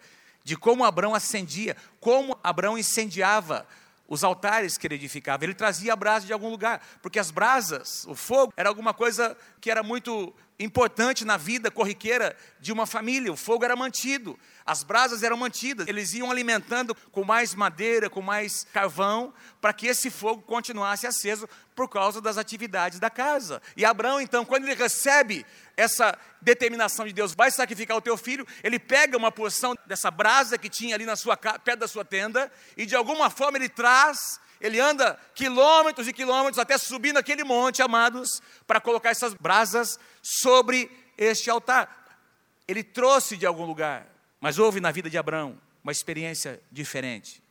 de 0.50 0.58
como 0.58 0.84
Abraão 0.84 1.14
acendia, 1.14 1.78
como 2.00 2.36
Abraão 2.44 2.76
incendiava 2.76 3.68
os 4.08 4.24
altares 4.24 4.80
que 4.80 4.88
ele 4.88 4.96
edificava. 4.96 5.44
Ele 5.44 5.54
trazia 5.54 5.94
a 5.94 5.96
brasa 5.96 6.26
de 6.26 6.34
algum 6.34 6.50
lugar, 6.50 6.82
porque 7.04 7.20
as 7.20 7.30
brasas, 7.30 8.04
o 8.08 8.16
fogo, 8.16 8.52
era 8.58 8.68
alguma 8.68 8.92
coisa 8.92 9.38
que 9.62 9.70
era 9.70 9.84
muito 9.84 10.34
importante 10.60 11.24
na 11.24 11.38
vida 11.38 11.72
corriqueira 11.72 12.36
de 12.60 12.72
uma 12.72 12.86
família. 12.86 13.32
O 13.32 13.38
fogo 13.38 13.64
era 13.64 13.76
mantido, 13.76 14.38
as 14.66 14.84
brasas 14.84 15.24
eram 15.24 15.38
mantidas. 15.38 15.88
Eles 15.88 16.14
iam 16.14 16.30
alimentando 16.30 16.94
com 17.12 17.24
mais 17.24 17.56
madeira, 17.56 18.10
com 18.10 18.22
mais 18.22 18.68
carvão, 18.74 19.34
para 19.62 19.72
que 19.72 19.88
esse 19.88 20.10
fogo 20.10 20.42
continuasse 20.42 21.08
aceso 21.08 21.48
por 21.74 21.88
causa 21.88 22.20
das 22.20 22.38
atividades 22.38 23.00
da 23.00 23.10
casa. 23.10 23.62
E 23.78 23.86
Abraão, 23.86 24.20
então, 24.20 24.44
quando 24.44 24.66
ele 24.66 24.76
recebe 24.76 25.46
essa 25.78 26.18
determinação 26.42 27.08
de 27.08 27.14
Deus, 27.14 27.34
vai 27.34 27.50
sacrificar 27.50 27.96
o 27.96 28.02
teu 28.02 28.18
filho, 28.18 28.46
ele 28.62 28.78
pega 28.78 29.18
uma 29.18 29.32
porção 29.32 29.74
dessa 29.88 30.12
brasa 30.12 30.58
que 30.58 30.70
tinha 30.70 30.94
ali 30.94 31.06
na 31.06 31.16
sua 31.16 31.38
perto 31.38 31.80
da 31.80 31.88
sua 31.88 32.04
tenda 32.04 32.52
e 32.76 32.86
de 32.86 32.96
alguma 32.96 33.30
forma 33.30 33.58
ele 33.58 33.70
traz 33.70 34.42
ele 34.60 34.80
anda 34.80 35.20
quilômetros 35.34 36.08
e 36.08 36.14
quilômetros 36.14 36.60
até 36.60 36.78
subir 36.78 37.14
naquele 37.14 37.44
monte, 37.44 37.82
amados, 37.82 38.42
para 38.68 38.82
colocar 38.82 39.10
essas 39.10 39.34
brasas 39.34 40.00
sobre 40.22 40.92
este 41.18 41.50
altar. 41.50 42.20
Ele 42.68 42.84
trouxe 42.84 43.38
de 43.38 43.46
algum 43.46 43.66
lugar, 43.66 44.08
mas 44.40 44.60
houve 44.60 44.80
na 44.80 44.92
vida 44.92 45.10
de 45.10 45.18
Abraão 45.18 45.60
uma 45.84 45.92
experiência 45.92 46.62
diferente. 46.72 47.42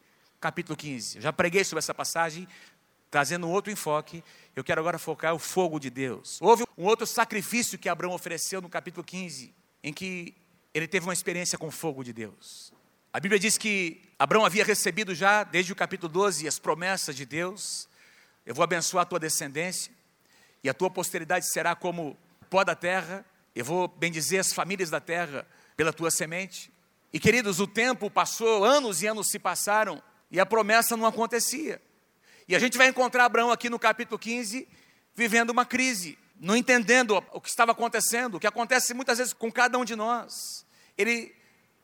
Capítulo 0.41 0.77
15. 0.77 1.17
Eu 1.17 1.23
já 1.23 1.33
preguei 1.33 1.65
sobre 1.65 1.81
essa 1.81 1.95
passagem, 1.95 2.47
trazendo 3.11 3.49
outro 3.49 3.73
enfoque. 3.73 4.23
Eu 4.55 4.63
quero 4.63 4.81
agora 4.81 4.99
focar 4.99 5.35
o 5.35 5.39
fogo 5.39 5.81
de 5.81 5.91
Deus. 5.91 6.39
Houve 6.41 6.65
um 6.77 6.85
outro 6.85 7.07
sacrifício 7.07 7.79
que 7.79 7.89
Abraão 7.89 8.13
ofereceu 8.13 8.61
no 8.61 8.69
capítulo 8.69 9.03
15, 9.03 9.53
em 9.83 9.93
que 9.93 10.35
ele 10.73 10.87
teve 10.87 11.07
uma 11.07 11.13
experiência 11.13 11.59
com 11.59 11.69
o 11.69 11.73
fogo 11.73 12.05
de 12.05 12.13
Deus. 12.13 12.73
A 13.11 13.19
Bíblia 13.19 13.39
diz 13.39 13.57
que 13.57 14.03
Abraão 14.19 14.45
havia 14.45 14.63
recebido 14.63 15.15
já, 15.15 15.43
desde 15.43 15.73
o 15.73 15.77
capítulo 15.77 16.13
12, 16.13 16.47
as 16.47 16.59
promessas 16.59 17.17
de 17.17 17.25
Deus. 17.25 17.89
Eu 18.45 18.55
vou 18.55 18.63
abençoar 18.63 19.03
a 19.03 19.07
tua 19.07 19.19
descendência, 19.19 19.91
e 20.63 20.69
a 20.69 20.75
tua 20.75 20.91
posteridade 20.91 21.51
será 21.51 21.75
como 21.75 22.19
pó 22.51 22.63
da 22.65 22.75
terra. 22.75 23.25
Eu 23.55 23.65
vou 23.65 23.89
bendizer 23.89 24.41
as 24.41 24.53
famílias 24.53 24.91
da 24.91 25.01
terra 25.01 25.47
pela 25.75 25.91
tua 25.91 26.11
semente. 26.11 26.71
E 27.11 27.19
queridos, 27.19 27.61
o 27.61 27.67
tempo 27.67 28.11
passou, 28.11 28.63
anos 28.63 29.03
e 29.03 29.07
anos 29.07 29.29
se 29.31 29.39
passaram, 29.39 30.03
e 30.31 30.39
a 30.39 30.45
promessa 30.45 30.95
não 30.95 31.07
acontecia. 31.07 31.81
E 32.47 32.55
a 32.55 32.59
gente 32.59 32.77
vai 32.77 32.89
encontrar 32.89 33.25
Abraão 33.25 33.51
aqui 33.51 33.71
no 33.71 33.79
capítulo 33.79 34.19
15, 34.19 34.69
vivendo 35.15 35.49
uma 35.49 35.65
crise, 35.65 36.19
não 36.39 36.55
entendendo 36.55 37.17
o 37.33 37.41
que 37.41 37.49
estava 37.49 37.73
acontecendo, 37.73 38.35
o 38.35 38.41
que 38.41 38.47
acontece 38.47 38.93
muitas 38.93 39.17
vezes 39.17 39.33
com 39.33 39.51
cada 39.51 39.79
um 39.79 39.85
de 39.85 39.97
nós. 39.97 40.67
Ele 40.97 41.38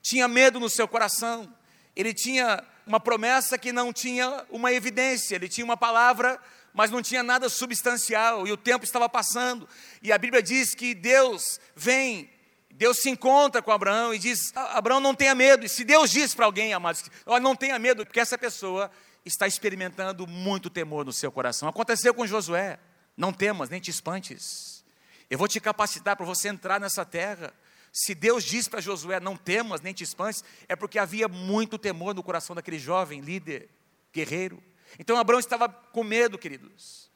tinha 0.05 0.29
medo 0.29 0.61
no 0.61 0.69
seu 0.69 0.87
coração, 0.87 1.51
ele 1.97 2.13
tinha 2.13 2.63
uma 2.87 3.01
promessa 3.01 3.57
que 3.57 3.73
não 3.73 3.91
tinha 3.91 4.45
uma 4.51 4.71
evidência, 4.71 5.35
ele 5.35 5.49
tinha 5.49 5.65
uma 5.65 5.79
palavra, 5.79 6.39
mas 6.75 6.91
não 6.91 7.01
tinha 7.01 7.23
nada 7.23 7.49
substancial, 7.49 8.47
e 8.47 8.53
o 8.53 8.57
tempo 8.57 8.85
estava 8.85 9.09
passando, 9.09 9.67
e 10.03 10.13
a 10.13 10.19
Bíblia 10.19 10.43
diz 10.43 10.75
que 10.75 10.95
Deus 10.95 11.59
vem, 11.75 12.29
Deus 12.71 12.99
se 12.99 13.09
encontra 13.09 13.63
com 13.63 13.73
Abraão 13.73 14.13
e 14.13 14.19
diz: 14.19 14.55
Abraão, 14.55 15.01
não 15.01 15.15
tenha 15.15 15.35
medo, 15.35 15.65
e 15.65 15.71
se 15.71 15.85
Deus 15.85 16.11
diz 16.11 16.35
para 16.35 16.45
alguém, 16.45 16.75
amados, 16.75 17.05
não 17.41 17.57
tenha 17.57 17.79
medo, 17.79 18.05
porque 18.05 18.21
essa 18.21 18.37
pessoa 18.37 18.91
está 19.25 19.47
experimentando 19.47 20.27
muito 20.27 20.69
temor 20.69 21.07
no 21.07 21.15
seu 21.15 21.33
coração. 21.33 21.67
Aconteceu 21.67 22.13
com 22.13 22.27
Josué, 22.27 22.79
não 23.17 23.33
temas, 23.33 23.71
nem 23.71 23.81
te 23.81 23.91
espantes, 23.91 24.85
eu 25.31 25.39
vou 25.39 25.49
te 25.49 25.61
capacitar 25.61 26.15
para 26.15 26.27
você 26.27 26.49
entrar 26.49 26.79
nessa 26.79 27.07
terra. 27.07 27.55
Se 27.97 28.13
Deus 28.13 28.43
diz 28.43 28.67
para 28.67 28.81
Josué, 28.81 29.21
não 29.21 29.37
temas, 29.37 29.81
nem 29.81 29.95
te 29.95 30.03
espantes, 30.03 30.43
é 30.69 30.75
porque 30.75 30.99
havia 30.99 31.29
muito 31.29 31.79
temor 31.79 32.13
no 32.13 32.25
coração 32.25 32.57
daquele 32.57 32.77
jovem 32.77 33.21
líder, 33.21 33.69
guerreiro. 34.13 34.61
Então 34.99 35.17
Abraão 35.17 35.39
estava 35.39 35.69
com 35.69 36.03
medo, 36.03 36.37
queridos. 36.37 37.09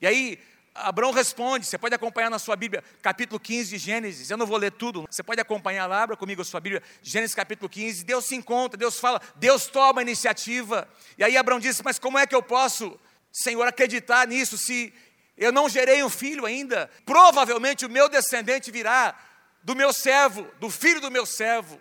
E 0.00 0.06
aí, 0.06 0.38
Abraão 0.74 1.12
responde, 1.12 1.66
você 1.66 1.76
pode 1.76 1.94
acompanhar 1.94 2.30
na 2.30 2.38
sua 2.38 2.56
Bíblia, 2.56 2.82
capítulo 3.02 3.38
15 3.38 3.72
de 3.72 3.76
Gênesis, 3.76 4.30
eu 4.30 4.38
não 4.38 4.46
vou 4.46 4.56
ler 4.56 4.72
tudo, 4.72 5.04
você 5.08 5.22
pode 5.22 5.38
acompanhar 5.38 5.86
lá, 5.86 6.02
abra 6.02 6.16
comigo 6.16 6.40
a 6.40 6.44
sua 6.46 6.60
Bíblia, 6.60 6.82
Gênesis 7.02 7.34
capítulo 7.34 7.68
15, 7.68 8.02
Deus 8.02 8.24
se 8.24 8.34
encontra, 8.34 8.78
Deus 8.78 8.98
fala, 8.98 9.20
Deus 9.36 9.66
toma 9.66 10.00
a 10.00 10.02
iniciativa, 10.02 10.88
e 11.18 11.22
aí 11.22 11.36
Abraão 11.36 11.60
disse, 11.60 11.84
mas 11.84 11.98
como 11.98 12.18
é 12.18 12.26
que 12.26 12.34
eu 12.34 12.42
posso, 12.42 12.98
Senhor, 13.30 13.66
acreditar 13.66 14.26
nisso, 14.26 14.56
se 14.56 14.94
eu 15.36 15.52
não 15.52 15.68
gerei 15.68 16.02
um 16.02 16.08
filho 16.08 16.46
ainda, 16.46 16.90
provavelmente 17.04 17.84
o 17.84 17.90
meu 17.90 18.08
descendente 18.08 18.70
virá 18.70 19.14
do 19.62 19.74
meu 19.74 19.92
servo, 19.92 20.44
do 20.58 20.70
filho 20.70 21.00
do 21.00 21.10
meu 21.10 21.24
servo. 21.24 21.80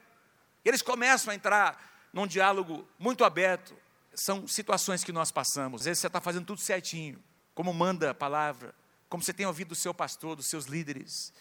Eles 0.64 0.82
começam 0.82 1.32
a 1.32 1.36
entrar 1.36 2.10
num 2.14 2.28
diálogo 2.28 2.88
muito 3.00 3.24
aberto. 3.24 3.76
São 4.14 4.48
situações 4.48 5.04
que 5.04 5.12
nós 5.12 5.32
passamos. 5.32 5.82
Às 5.82 5.86
vezes 5.86 6.02
você 6.02 6.08
está 6.08 6.22
fazendo 6.22 6.46
tudo 6.46 6.62
certinho, 6.62 7.22
como 7.56 7.74
manda 7.74 8.12
a 8.12 8.14
palavra, 8.14 8.76
como 9.10 9.24
você 9.24 9.34
tem 9.34 9.46
ouvido 9.46 9.70
do 9.70 9.76
seu 9.76 9.94
pastor, 9.94 10.36
dos 10.36 10.48
seus 10.48 10.66
líderes, 10.66 11.34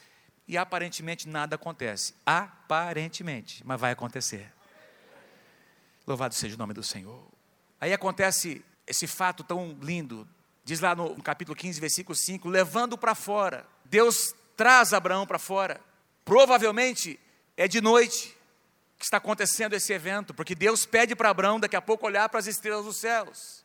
e 0.47 0.57
aparentemente 0.57 1.29
nada 1.29 1.57
acontece. 1.57 2.15
Aparentemente, 2.25 3.63
mas 3.65 3.81
vai 3.81 3.93
acontecer. 3.93 4.53
Louvado 6.07 6.35
seja 6.35 6.57
o 6.57 6.59
nome 6.59 6.75
do 6.75 6.83
Senhor. 6.83 7.25
Aí 7.81 7.93
acontece 7.93 8.65
esse 8.87 9.07
fato 9.07 9.45
tão 9.45 9.79
lindo, 9.81 10.29
diz 10.65 10.81
lá 10.81 10.95
no 10.95 11.23
capítulo 11.23 11.57
15, 11.57 11.81
versículo 11.81 12.17
5: 12.17 12.49
levando 12.49 12.99
para 12.99 13.15
fora. 13.15 13.67
Deus 13.85 14.35
traz 14.57 14.93
Abraão 14.93 15.27
para 15.27 15.39
fora. 15.39 15.81
Provavelmente 16.31 17.19
é 17.57 17.67
de 17.67 17.81
noite 17.81 18.39
que 18.97 19.05
está 19.05 19.17
acontecendo 19.17 19.75
esse 19.75 19.93
evento, 19.93 20.33
porque 20.33 20.55
Deus 20.55 20.87
pede 20.87 21.17
para 21.17 21.29
Abraão 21.29 21.59
daqui 21.59 21.75
a 21.75 21.83
pouco 21.83 22.07
olhar 22.07 22.29
para 22.29 22.39
as 22.39 22.47
estrelas 22.47 22.85
dos 22.85 22.99
céus. 22.99 23.65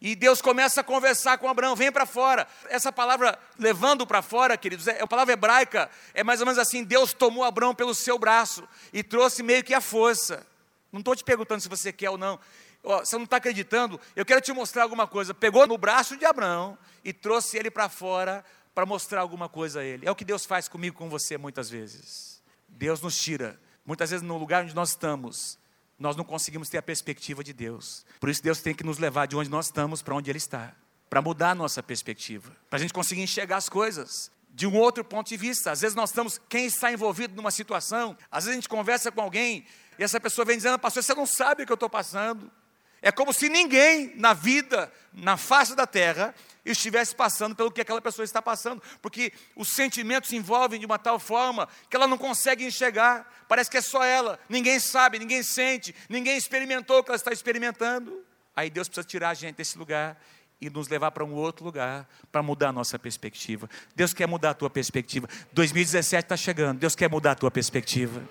E 0.00 0.16
Deus 0.16 0.42
começa 0.42 0.80
a 0.80 0.82
conversar 0.82 1.38
com 1.38 1.48
Abraão, 1.48 1.76
vem 1.76 1.92
para 1.92 2.04
fora. 2.04 2.48
Essa 2.68 2.90
palavra 2.90 3.38
levando 3.56 4.04
para 4.04 4.22
fora, 4.22 4.56
queridos, 4.56 4.88
é 4.88 5.02
a 5.02 5.06
palavra 5.06 5.34
hebraica, 5.34 5.88
é 6.12 6.24
mais 6.24 6.40
ou 6.40 6.46
menos 6.46 6.58
assim: 6.58 6.82
Deus 6.82 7.12
tomou 7.12 7.44
Abraão 7.44 7.72
pelo 7.72 7.94
seu 7.94 8.18
braço 8.18 8.68
e 8.92 9.00
trouxe 9.04 9.44
meio 9.44 9.62
que 9.62 9.72
a 9.72 9.80
força. 9.80 10.44
Não 10.90 10.98
estou 10.98 11.14
te 11.14 11.22
perguntando 11.22 11.60
se 11.60 11.68
você 11.68 11.92
quer 11.92 12.10
ou 12.10 12.18
não. 12.18 12.40
você 12.82 13.14
não 13.14 13.22
está 13.22 13.36
acreditando? 13.36 14.00
Eu 14.16 14.26
quero 14.26 14.40
te 14.40 14.52
mostrar 14.52 14.82
alguma 14.82 15.06
coisa. 15.06 15.32
Pegou 15.32 15.64
no 15.64 15.78
braço 15.78 16.16
de 16.16 16.24
Abraão 16.24 16.76
e 17.04 17.12
trouxe 17.12 17.56
ele 17.56 17.70
para 17.70 17.88
fora 17.88 18.44
para 18.74 18.84
mostrar 18.84 19.20
alguma 19.20 19.48
coisa 19.48 19.80
a 19.80 19.84
Ele. 19.84 20.06
É 20.06 20.10
o 20.10 20.14
que 20.14 20.24
Deus 20.24 20.44
faz 20.44 20.68
comigo, 20.68 20.96
com 20.96 21.08
você, 21.08 21.38
muitas 21.38 21.70
vezes. 21.70 22.42
Deus 22.68 23.00
nos 23.00 23.20
tira. 23.20 23.58
Muitas 23.84 24.10
vezes, 24.10 24.26
no 24.26 24.36
lugar 24.36 24.64
onde 24.64 24.74
nós 24.74 24.90
estamos, 24.90 25.58
nós 25.98 26.16
não 26.16 26.24
conseguimos 26.24 26.68
ter 26.68 26.78
a 26.78 26.82
perspectiva 26.82 27.44
de 27.44 27.52
Deus. 27.52 28.04
Por 28.18 28.28
isso, 28.28 28.42
Deus 28.42 28.60
tem 28.60 28.74
que 28.74 28.84
nos 28.84 28.98
levar 28.98 29.26
de 29.26 29.36
onde 29.36 29.50
nós 29.50 29.66
estamos 29.66 30.02
para 30.02 30.14
onde 30.14 30.30
Ele 30.30 30.38
está, 30.38 30.74
para 31.08 31.22
mudar 31.22 31.50
a 31.50 31.54
nossa 31.54 31.82
perspectiva, 31.82 32.50
para 32.68 32.78
a 32.78 32.80
gente 32.80 32.92
conseguir 32.92 33.22
enxergar 33.22 33.58
as 33.58 33.68
coisas 33.68 34.30
de 34.50 34.66
um 34.66 34.76
outro 34.76 35.04
ponto 35.04 35.28
de 35.28 35.36
vista. 35.36 35.70
Às 35.70 35.80
vezes, 35.80 35.94
nós 35.94 36.10
estamos, 36.10 36.40
quem 36.48 36.66
está 36.66 36.90
envolvido 36.90 37.34
numa 37.34 37.50
situação, 37.50 38.16
às 38.30 38.44
vezes 38.44 38.52
a 38.52 38.60
gente 38.60 38.68
conversa 38.68 39.12
com 39.12 39.20
alguém 39.20 39.64
e 39.98 40.02
essa 40.02 40.20
pessoa 40.20 40.44
vem 40.44 40.56
dizendo, 40.56 40.78
pastor, 40.78 41.02
você 41.02 41.14
não 41.14 41.26
sabe 41.26 41.62
o 41.62 41.66
que 41.66 41.72
eu 41.72 41.74
estou 41.74 41.90
passando. 41.90 42.50
É 43.00 43.12
como 43.12 43.32
se 43.32 43.48
ninguém 43.48 44.14
na 44.16 44.32
vida, 44.32 44.90
na 45.12 45.36
face 45.36 45.74
da 45.74 45.86
terra, 45.86 46.34
estivesse 46.64 47.14
passando 47.14 47.54
pelo 47.54 47.70
que 47.70 47.80
aquela 47.80 48.00
pessoa 48.00 48.24
está 48.24 48.40
passando, 48.40 48.82
porque 49.02 49.32
os 49.54 49.68
sentimentos 49.68 50.30
se 50.30 50.36
envolvem 50.36 50.80
de 50.80 50.86
uma 50.86 50.98
tal 50.98 51.18
forma 51.18 51.68
que 51.90 51.96
ela 51.96 52.06
não 52.06 52.16
consegue 52.16 52.64
enxergar, 52.64 53.44
parece 53.48 53.70
que 53.70 53.76
é 53.76 53.82
só 53.82 54.02
ela, 54.04 54.38
ninguém 54.48 54.78
sabe, 54.78 55.18
ninguém 55.18 55.42
sente, 55.42 55.94
ninguém 56.08 56.36
experimentou 56.36 56.98
o 56.98 57.04
que 57.04 57.10
ela 57.10 57.16
está 57.16 57.32
experimentando. 57.32 58.24
Aí 58.56 58.70
Deus 58.70 58.88
precisa 58.88 59.06
tirar 59.06 59.30
a 59.30 59.34
gente 59.34 59.56
desse 59.56 59.76
lugar 59.76 60.18
e 60.60 60.70
nos 60.70 60.88
levar 60.88 61.10
para 61.10 61.24
um 61.24 61.34
outro 61.34 61.64
lugar 61.64 62.08
para 62.32 62.42
mudar 62.42 62.68
a 62.68 62.72
nossa 62.72 62.98
perspectiva. 62.98 63.68
Deus 63.94 64.14
quer 64.14 64.26
mudar 64.26 64.50
a 64.50 64.54
tua 64.54 64.70
perspectiva. 64.70 65.28
2017 65.52 66.24
está 66.24 66.36
chegando, 66.36 66.78
Deus 66.78 66.94
quer 66.94 67.10
mudar 67.10 67.32
a 67.32 67.34
tua 67.34 67.50
perspectiva. 67.50 68.22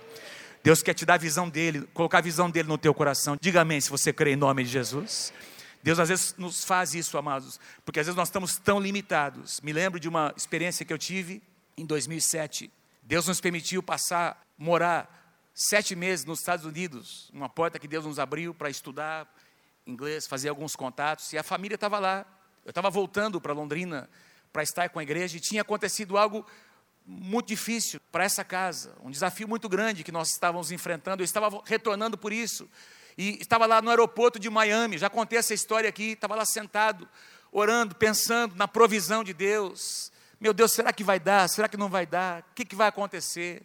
Deus 0.63 0.81
quer 0.81 0.93
te 0.93 1.05
dar 1.05 1.15
a 1.15 1.17
visão 1.17 1.49
dele, 1.49 1.87
colocar 1.93 2.19
a 2.19 2.21
visão 2.21 2.49
dele 2.49 2.69
no 2.69 2.77
teu 2.77 2.93
coração. 2.93 3.37
Diga 3.39 3.61
amém 3.61 3.81
se 3.81 3.89
você 3.89 4.13
crê 4.13 4.31
em 4.31 4.37
nome 4.37 4.63
de 4.63 4.69
Jesus. 4.69 5.33
Deus 5.83 5.99
às 5.99 6.07
vezes 6.07 6.35
nos 6.37 6.63
faz 6.63 6.95
isso, 6.95 7.17
amados, 7.17 7.59
porque 7.83 7.99
às 7.99 8.05
vezes 8.05 8.15
nós 8.15 8.29
estamos 8.29 8.57
tão 8.57 8.79
limitados. 8.79 9.59
Me 9.59 9.73
lembro 9.73 9.99
de 9.99 10.07
uma 10.07 10.33
experiência 10.35 10.85
que 10.85 10.93
eu 10.93 10.97
tive 10.97 11.43
em 11.77 11.85
2007. 11.85 12.71
Deus 13.03 13.27
nos 13.27 13.41
permitiu 13.41 13.83
passar, 13.83 14.41
morar 14.57 15.51
sete 15.53 15.93
meses 15.93 16.25
nos 16.25 16.39
Estados 16.39 16.65
Unidos, 16.65 17.29
uma 17.33 17.49
porta 17.49 17.77
que 17.77 17.87
Deus 17.87 18.05
nos 18.05 18.17
abriu 18.17 18.53
para 18.53 18.69
estudar 18.69 19.27
inglês, 19.85 20.25
fazer 20.25 20.47
alguns 20.47 20.73
contatos, 20.73 21.33
e 21.33 21.37
a 21.37 21.43
família 21.43 21.75
estava 21.75 21.99
lá. 21.99 22.25
Eu 22.63 22.69
estava 22.69 22.89
voltando 22.89 23.41
para 23.41 23.51
Londrina 23.51 24.09
para 24.53 24.63
estar 24.63 24.87
com 24.87 24.99
a 24.99 25.03
igreja 25.03 25.35
e 25.35 25.39
tinha 25.41 25.61
acontecido 25.61 26.17
algo 26.17 26.45
muito 27.05 27.47
difícil 27.47 27.99
para 28.09 28.23
essa 28.23 28.45
casa, 28.45 28.95
um 29.03 29.11
desafio 29.11 29.49
muito 29.49 29.67
grande 29.67 30.03
que 30.03 30.11
nós 30.11 30.29
estávamos 30.29 30.71
enfrentando. 30.71 31.21
Eu 31.21 31.25
estava 31.25 31.61
retornando 31.65 32.17
por 32.17 32.31
isso. 32.31 32.69
E 33.17 33.37
estava 33.39 33.65
lá 33.65 33.81
no 33.81 33.89
aeroporto 33.89 34.39
de 34.39 34.49
Miami, 34.49 34.97
já 34.97 35.09
contei 35.09 35.37
essa 35.37 35.53
história 35.53 35.89
aqui, 35.89 36.11
estava 36.11 36.35
lá 36.35 36.45
sentado, 36.45 37.07
orando, 37.51 37.95
pensando 37.95 38.55
na 38.55 38.67
provisão 38.67 39.23
de 39.23 39.33
Deus. 39.33 40.11
Meu 40.39 40.53
Deus, 40.53 40.73
será 40.73 40.91
que 40.91 41.03
vai 41.03 41.19
dar? 41.19 41.47
Será 41.47 41.67
que 41.67 41.77
não 41.77 41.89
vai 41.89 42.05
dar? 42.05 42.41
O 42.41 42.55
que, 42.55 42.65
que 42.65 42.75
vai 42.75 42.87
acontecer? 42.87 43.61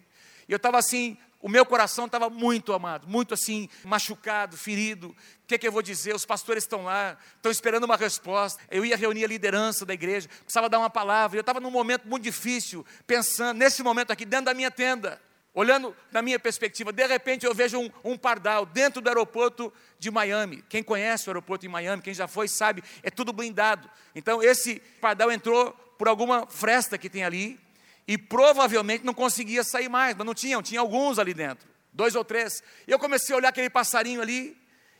E 0.47 0.51
eu 0.51 0.57
estava 0.57 0.77
assim, 0.77 1.17
o 1.41 1.47
meu 1.47 1.65
coração 1.65 2.05
estava 2.05 2.29
muito 2.29 2.73
amado, 2.73 3.07
muito 3.07 3.33
assim, 3.33 3.69
machucado, 3.83 4.57
ferido. 4.57 5.09
O 5.09 5.15
que, 5.47 5.57
que 5.57 5.67
eu 5.67 5.71
vou 5.71 5.81
dizer? 5.81 6.13
Os 6.13 6.25
pastores 6.25 6.63
estão 6.63 6.83
lá, 6.83 7.17
estão 7.35 7.51
esperando 7.51 7.85
uma 7.85 7.95
resposta. 7.95 8.61
Eu 8.69 8.85
ia 8.85 8.97
reunir 8.97 9.23
a 9.23 9.27
liderança 9.27 9.85
da 9.85 9.93
igreja, 9.93 10.27
precisava 10.43 10.67
dar 10.67 10.79
uma 10.79 10.89
palavra. 10.89 11.37
Eu 11.37 11.41
estava 11.41 11.59
num 11.59 11.71
momento 11.71 12.07
muito 12.07 12.23
difícil, 12.23 12.85
pensando, 13.07 13.57
nesse 13.57 13.81
momento 13.81 14.11
aqui, 14.11 14.25
dentro 14.25 14.45
da 14.45 14.53
minha 14.53 14.69
tenda. 14.69 15.21
Olhando 15.53 15.95
na 16.11 16.21
minha 16.21 16.39
perspectiva, 16.39 16.91
de 16.91 17.05
repente 17.07 17.45
eu 17.45 17.53
vejo 17.53 17.79
um, 17.79 17.89
um, 18.03 18.17
pardal 18.17 18.65
dentro 18.65 19.01
do 19.01 19.07
aeroporto 19.07 19.73
de 19.97 20.11
Miami. 20.11 20.63
Quem 20.69 20.83
conhece 20.83 21.27
o 21.27 21.31
aeroporto 21.31 21.65
em 21.65 21.69
Miami, 21.69 22.03
quem 22.03 22.13
já 22.13 22.27
foi, 22.27 22.47
sabe, 22.47 22.83
é 23.01 23.09
tudo 23.09 23.33
blindado. 23.33 23.89
Então 24.13 24.43
esse 24.43 24.79
pardal 25.01 25.31
entrou 25.31 25.71
por 25.97 26.07
alguma 26.07 26.45
fresta 26.47 26.97
que 26.97 27.09
tem 27.09 27.23
ali 27.23 27.59
e 28.07 28.17
provavelmente 28.17 29.03
não 29.03 29.13
conseguia 29.13 29.63
sair 29.63 29.89
mais, 29.89 30.15
mas 30.15 30.25
não 30.25 30.33
tinham, 30.33 30.61
tinha 30.61 30.79
alguns 30.79 31.19
ali 31.19 31.33
dentro, 31.33 31.67
dois 31.91 32.15
ou 32.15 32.23
três. 32.23 32.63
Eu 32.87 32.99
comecei 32.99 33.33
a 33.33 33.37
olhar 33.37 33.49
aquele 33.49 33.69
passarinho 33.69 34.21
ali, 34.21 34.57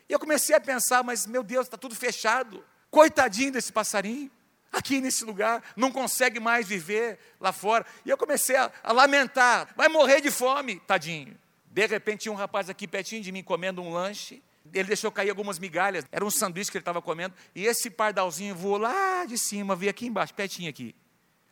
e 0.07 0.13
eu 0.13 0.19
comecei 0.19 0.55
a 0.55 0.59
pensar, 0.59 1.03
mas 1.03 1.27
meu 1.27 1.43
Deus, 1.43 1.67
está 1.67 1.77
tudo 1.77 1.95
fechado. 1.95 2.65
Coitadinho 2.89 3.51
desse 3.51 3.71
passarinho 3.71 4.31
aqui 4.71 5.01
nesse 5.01 5.23
lugar, 5.25 5.63
não 5.75 5.91
consegue 5.91 6.39
mais 6.39 6.67
viver 6.67 7.17
lá 7.39 7.51
fora. 7.51 7.85
E 8.05 8.09
eu 8.09 8.17
comecei 8.17 8.55
a, 8.55 8.71
a 8.83 8.91
lamentar, 8.91 9.73
vai 9.75 9.87
morrer 9.87 10.21
de 10.21 10.31
fome, 10.31 10.79
tadinho. 10.79 11.37
De 11.71 11.85
repente 11.85 12.21
tinha 12.21 12.31
um 12.31 12.35
rapaz 12.35 12.69
aqui 12.69 12.87
pertinho 12.87 13.21
de 13.21 13.31
mim 13.31 13.43
comendo 13.43 13.81
um 13.81 13.93
lanche, 13.93 14.41
ele 14.73 14.87
deixou 14.87 15.11
cair 15.11 15.29
algumas 15.29 15.59
migalhas, 15.59 16.05
era 16.11 16.23
um 16.23 16.29
sanduíche 16.29 16.69
que 16.71 16.77
ele 16.77 16.81
estava 16.81 17.01
comendo, 17.01 17.33
e 17.55 17.65
esse 17.65 17.89
pardalzinho 17.89 18.55
voou 18.55 18.77
lá 18.77 19.25
de 19.25 19.37
cima, 19.37 19.75
veio 19.75 19.89
aqui 19.89 20.05
embaixo, 20.05 20.33
pertinho 20.33 20.69
aqui. 20.69 20.95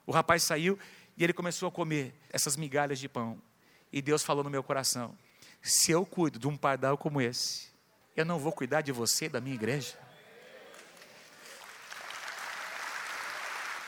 O 0.05 0.11
rapaz 0.11 0.43
saiu 0.43 0.77
e 1.17 1.23
ele 1.23 1.33
começou 1.33 1.67
a 1.67 1.71
comer 1.71 2.13
essas 2.29 2.55
migalhas 2.55 2.99
de 2.99 3.09
pão. 3.09 3.41
E 3.91 4.01
Deus 4.01 4.23
falou 4.23 4.43
no 4.43 4.49
meu 4.49 4.63
coração: 4.63 5.17
se 5.61 5.91
eu 5.91 6.05
cuido 6.05 6.39
de 6.39 6.47
um 6.47 6.55
pardal 6.55 6.97
como 6.97 7.21
esse, 7.21 7.67
eu 8.15 8.25
não 8.25 8.39
vou 8.39 8.51
cuidar 8.51 8.81
de 8.81 8.91
você, 8.91 9.27
da 9.27 9.41
minha 9.41 9.55
igreja. 9.55 9.97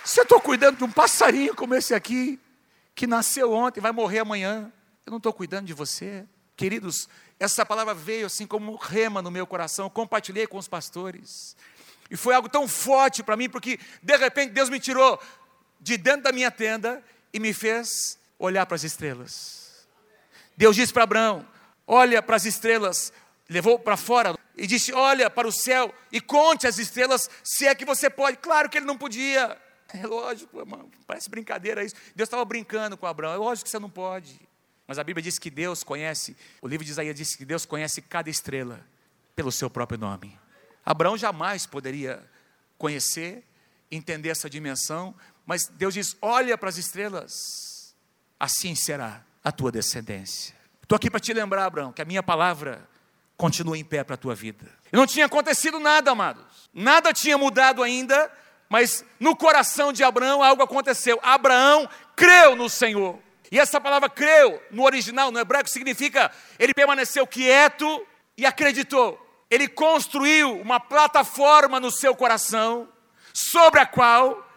Se 0.03 0.20
eu 0.20 0.24
estou 0.24 0.39
cuidando 0.39 0.77
de 0.77 0.84
um 0.84 0.91
passarinho 0.91 1.56
como 1.56 1.75
esse 1.75 1.94
aqui, 1.94 2.39
que 2.96 3.06
nasceu 3.08 3.51
ontem, 3.51 3.79
vai 3.79 3.91
morrer 3.91 4.20
amanhã, 4.20 4.72
eu 5.06 5.12
não 5.12 5.18
estou 5.18 5.34
cuidando 5.34 5.65
de 5.65 5.74
você. 5.74 6.25
Queridos, 6.56 7.08
essa 7.39 7.65
palavra 7.65 7.94
veio 7.94 8.25
assim 8.25 8.46
como 8.46 8.75
rema 8.75 9.22
no 9.22 9.32
meu 9.32 9.48
coração, 9.48 9.86
eu 9.86 9.89
compartilhei 9.89 10.46
com 10.46 10.58
os 10.58 10.68
pastores. 10.68 11.56
E 12.10 12.18
foi 12.18 12.34
algo 12.34 12.50
tão 12.50 12.68
forte 12.68 13.24
para 13.24 13.38
mim, 13.38 13.50
porque 13.50 13.79
de 14.01 14.18
repente 14.18 14.51
Deus 14.51 14.70
me 14.70 14.79
tirou 14.79 15.20
de 15.79 15.96
dentro 15.96 16.24
da 16.24 16.32
minha 16.32 16.51
tenda 16.51 17.03
e 17.32 17.39
me 17.39 17.53
fez 17.53 18.20
olhar 18.38 18.65
para 18.65 18.75
as 18.75 18.84
estrelas. 18.84 19.88
Deus 20.58 20.75
disse 20.75 20.91
para 20.91 21.03
Abraão: 21.03 21.48
Olha 21.88 22.22
para 22.22 22.36
as 22.36 22.46
estrelas, 22.46 23.13
levou 23.48 23.79
para 23.79 23.96
fora 23.96 24.38
e 24.58 24.68
disse: 24.68 24.91
Olha 24.91 25.29
para 25.29 25.48
o 25.48 25.51
céu 25.51 25.94
e 26.12 26.20
conte 26.20 26.68
as 26.68 26.77
estrelas, 26.77 27.29
se 27.44 27.66
é 27.66 27.74
que 27.74 27.85
você 27.85 28.09
pode. 28.09 28.38
Claro 28.38 28.70
que 28.70 28.77
ele 28.77 28.85
não 28.85 28.98
podia. 28.98 29.57
É 29.94 30.06
lógico, 30.06 30.58
parece 31.08 31.30
brincadeira 31.30 31.84
isso. 31.84 31.96
Deus 32.16 32.28
estava 32.28 32.46
brincando 32.46 32.96
com 32.96 33.08
Abraão, 33.08 33.34
é 33.34 33.38
lógico 33.38 33.66
que 33.66 33.72
você 33.72 33.80
não 33.80 33.90
pode. 33.90 34.40
Mas 34.88 35.00
a 35.00 35.04
Bíblia 35.04 35.22
diz 35.22 35.40
que 35.40 35.50
Deus 35.50 35.84
conhece, 35.84 36.36
o 36.62 36.68
livro 36.68 36.86
de 36.86 36.92
Isaías 36.92 37.16
diz 37.16 37.36
que 37.36 37.46
Deus 37.46 37.66
conhece 37.66 38.02
cada 38.02 38.30
estrela 38.30 38.86
pelo 39.36 39.52
seu 39.52 39.70
próprio 39.70 40.00
nome. 40.00 40.38
Abraão 40.86 41.18
jamais 41.18 41.66
poderia 41.66 42.24
conhecer, 42.78 43.44
entender 43.92 44.30
essa 44.30 44.50
dimensão, 44.50 45.16
mas 45.46 45.68
Deus 45.68 45.94
diz: 45.94 46.18
olha 46.22 46.58
para 46.58 46.70
as 46.70 46.78
estrelas, 46.78 47.96
assim 48.40 48.75
será 48.75 49.24
a 49.44 49.52
tua 49.52 49.72
descendência. 49.72 50.56
Estou 50.82 50.96
aqui 50.96 51.10
para 51.10 51.20
te 51.20 51.34
lembrar, 51.34 51.66
Abraão, 51.66 51.94
que 51.94 52.02
a 52.02 52.06
minha 52.06 52.24
palavra 52.24 52.88
continua 53.38 53.78
em 53.78 53.86
pé 53.86 54.04
para 54.04 54.16
a 54.16 54.18
tua 54.18 54.34
vida. 54.34 54.66
E 54.92 54.96
não 54.96 55.06
tinha 55.06 55.28
acontecido 55.28 55.80
nada, 55.80 56.12
amados. 56.12 56.70
Nada 56.74 57.14
tinha 57.14 57.38
mudado 57.38 57.84
ainda, 57.84 58.32
mas 58.70 59.03
no 59.20 59.36
coração 59.36 59.92
de 59.92 60.03
Abraão 60.03 60.44
algo 60.44 60.62
aconteceu. 60.62 61.20
Abraão 61.24 61.90
creu 62.16 62.55
no 62.55 62.70
Senhor. 62.70 63.20
E 63.51 63.60
essa 63.60 63.82
palavra 63.82 64.08
creu, 64.08 64.62
no 64.70 64.84
original, 64.84 65.32
no 65.32 65.40
hebraico, 65.40 65.70
significa 65.70 66.32
ele 66.60 66.74
permaneceu 66.74 67.25
quieto 67.25 68.05
e 68.38 68.46
acreditou. 68.46 69.20
Ele 69.50 69.68
construiu 69.68 70.62
uma 70.62 70.79
plataforma 70.79 71.79
no 71.79 71.90
seu 71.90 72.16
coração, 72.16 72.88
sobre 73.34 73.79
a 73.79 73.86
qual 73.86 74.48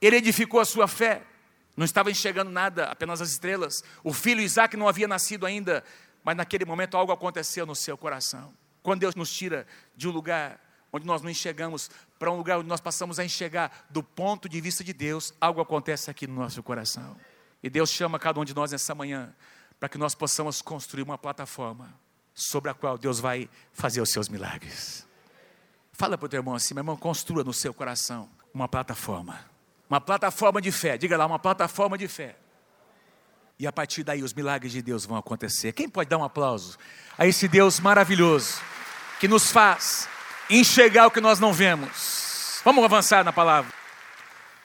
ele 0.00 0.16
edificou 0.16 0.60
a 0.60 0.64
sua 0.64 0.88
fé. 0.88 1.22
Não 1.76 1.84
estava 1.84 2.10
enxergando 2.10 2.50
nada, 2.50 2.86
apenas 2.86 3.20
as 3.20 3.30
estrelas. 3.30 3.84
O 4.02 4.12
filho 4.12 4.40
Isaac 4.40 4.76
não 4.76 4.88
havia 4.88 5.06
nascido 5.06 5.46
ainda, 5.46 5.84
mas 6.24 6.36
naquele 6.36 6.64
momento 6.64 6.96
algo 6.96 7.12
aconteceu 7.12 7.64
no 7.64 7.74
seu 7.74 7.96
coração. 7.96 8.52
Quando 8.82 9.00
Deus 9.00 9.14
nos 9.14 9.30
tira 9.32 9.66
de 9.94 10.08
um 10.08 10.10
lugar 10.10 10.58
onde 10.92 11.06
nós 11.06 11.22
não 11.22 11.30
enxergamos, 11.30 11.90
para 12.18 12.30
um 12.30 12.36
lugar 12.36 12.58
onde 12.58 12.68
nós 12.68 12.80
passamos 12.80 13.18
a 13.18 13.24
enxergar 13.24 13.86
do 13.90 14.02
ponto 14.02 14.48
de 14.48 14.60
vista 14.60 14.82
de 14.82 14.92
Deus, 14.92 15.32
algo 15.40 15.60
acontece 15.60 16.10
aqui 16.10 16.26
no 16.26 16.34
nosso 16.34 16.62
coração. 16.62 17.16
E 17.62 17.70
Deus 17.70 17.90
chama 17.90 18.18
cada 18.18 18.40
um 18.40 18.44
de 18.44 18.54
nós 18.54 18.72
nessa 18.72 18.94
manhã 18.94 19.34
para 19.78 19.88
que 19.88 19.98
nós 19.98 20.14
possamos 20.14 20.60
construir 20.60 21.02
uma 21.02 21.16
plataforma 21.16 21.94
sobre 22.34 22.70
a 22.70 22.74
qual 22.74 22.98
Deus 22.98 23.18
vai 23.18 23.48
fazer 23.72 24.00
os 24.00 24.10
seus 24.10 24.28
milagres. 24.28 25.06
Fala 25.92 26.16
para 26.16 26.26
o 26.26 26.28
teu 26.28 26.38
irmão 26.38 26.54
assim, 26.54 26.74
meu 26.74 26.82
irmão, 26.82 26.96
construa 26.96 27.44
no 27.44 27.52
seu 27.52 27.72
coração 27.72 28.28
uma 28.52 28.68
plataforma. 28.68 29.38
Uma 29.88 30.00
plataforma 30.00 30.60
de 30.60 30.70
fé, 30.70 30.96
diga 30.96 31.16
lá, 31.16 31.26
uma 31.26 31.38
plataforma 31.38 31.98
de 31.98 32.08
fé. 32.08 32.36
E 33.58 33.66
a 33.66 33.72
partir 33.72 34.02
daí 34.02 34.22
os 34.22 34.32
milagres 34.32 34.72
de 34.72 34.80
Deus 34.80 35.04
vão 35.04 35.16
acontecer. 35.16 35.72
Quem 35.72 35.88
pode 35.88 36.08
dar 36.08 36.18
um 36.18 36.24
aplauso 36.24 36.78
a 37.18 37.26
esse 37.26 37.46
Deus 37.46 37.80
maravilhoso 37.80 38.60
que 39.18 39.28
nos 39.28 39.50
faz 39.50 40.08
enxergar 40.50 41.06
o 41.06 41.10
que 41.10 41.20
nós 41.20 41.38
não 41.38 41.52
vemos. 41.52 42.60
Vamos 42.64 42.84
avançar 42.84 43.24
na 43.24 43.32
palavra. 43.32 43.72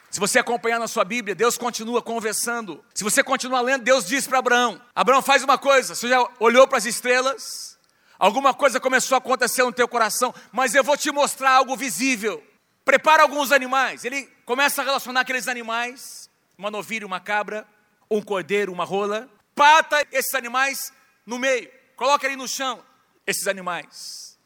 Se 0.10 0.19
você 0.19 0.39
acompanhar 0.39 0.80
na 0.80 0.88
sua 0.88 1.04
Bíblia, 1.04 1.36
Deus 1.36 1.58
continua 1.58 2.02
conversando. 2.02 2.84
Se 2.93 3.04
você 3.04 3.21
continuar 3.24 3.62
lendo, 3.62 3.84
Deus 3.84 4.06
diz 4.06 4.26
para 4.26 4.39
Abraão: 4.39 4.82
Abraão, 4.95 5.21
faz 5.21 5.43
uma 5.43 5.58
coisa. 5.58 5.93
Você 5.93 6.08
já 6.08 6.26
olhou 6.39 6.67
para 6.67 6.78
as 6.78 6.86
estrelas? 6.86 7.78
Alguma 8.17 8.54
coisa 8.54 8.80
começou 8.80 9.15
a 9.15 9.19
acontecer 9.19 9.63
no 9.63 9.74
teu 9.74 9.88
coração, 9.88 10.34
mas 10.52 10.74
eu 10.74 10.84
vou 10.84 10.95
te 10.95 11.12
mostrar 11.12 11.52
algo 11.52 11.76
visível. 11.76 12.41
Prepara 12.86 13.24
alguns 13.24 13.52
animais. 13.52 14.06
Ele 14.06 14.26
começa 14.45 14.82
a 14.82 14.86
relacionar 14.86 15.21
aqueles 15.21 15.48
animais: 15.48 16.30
uma 16.58 16.71
novilha, 16.71 17.06
uma 17.06 17.19
cabra, 17.19 17.67
um 18.10 18.21
cordeiro, 18.21 18.71
uma 18.71 18.86
rola. 18.86 19.30
Pata 19.54 20.06
esses 20.12 20.34
animais 20.34 20.93
no 21.26 21.38
meio. 21.38 21.69
Coloca 21.95 22.26
ali 22.26 22.36
no 22.36 22.48
chão 22.48 22.82
esses 23.28 23.48
animais. 23.48 24.38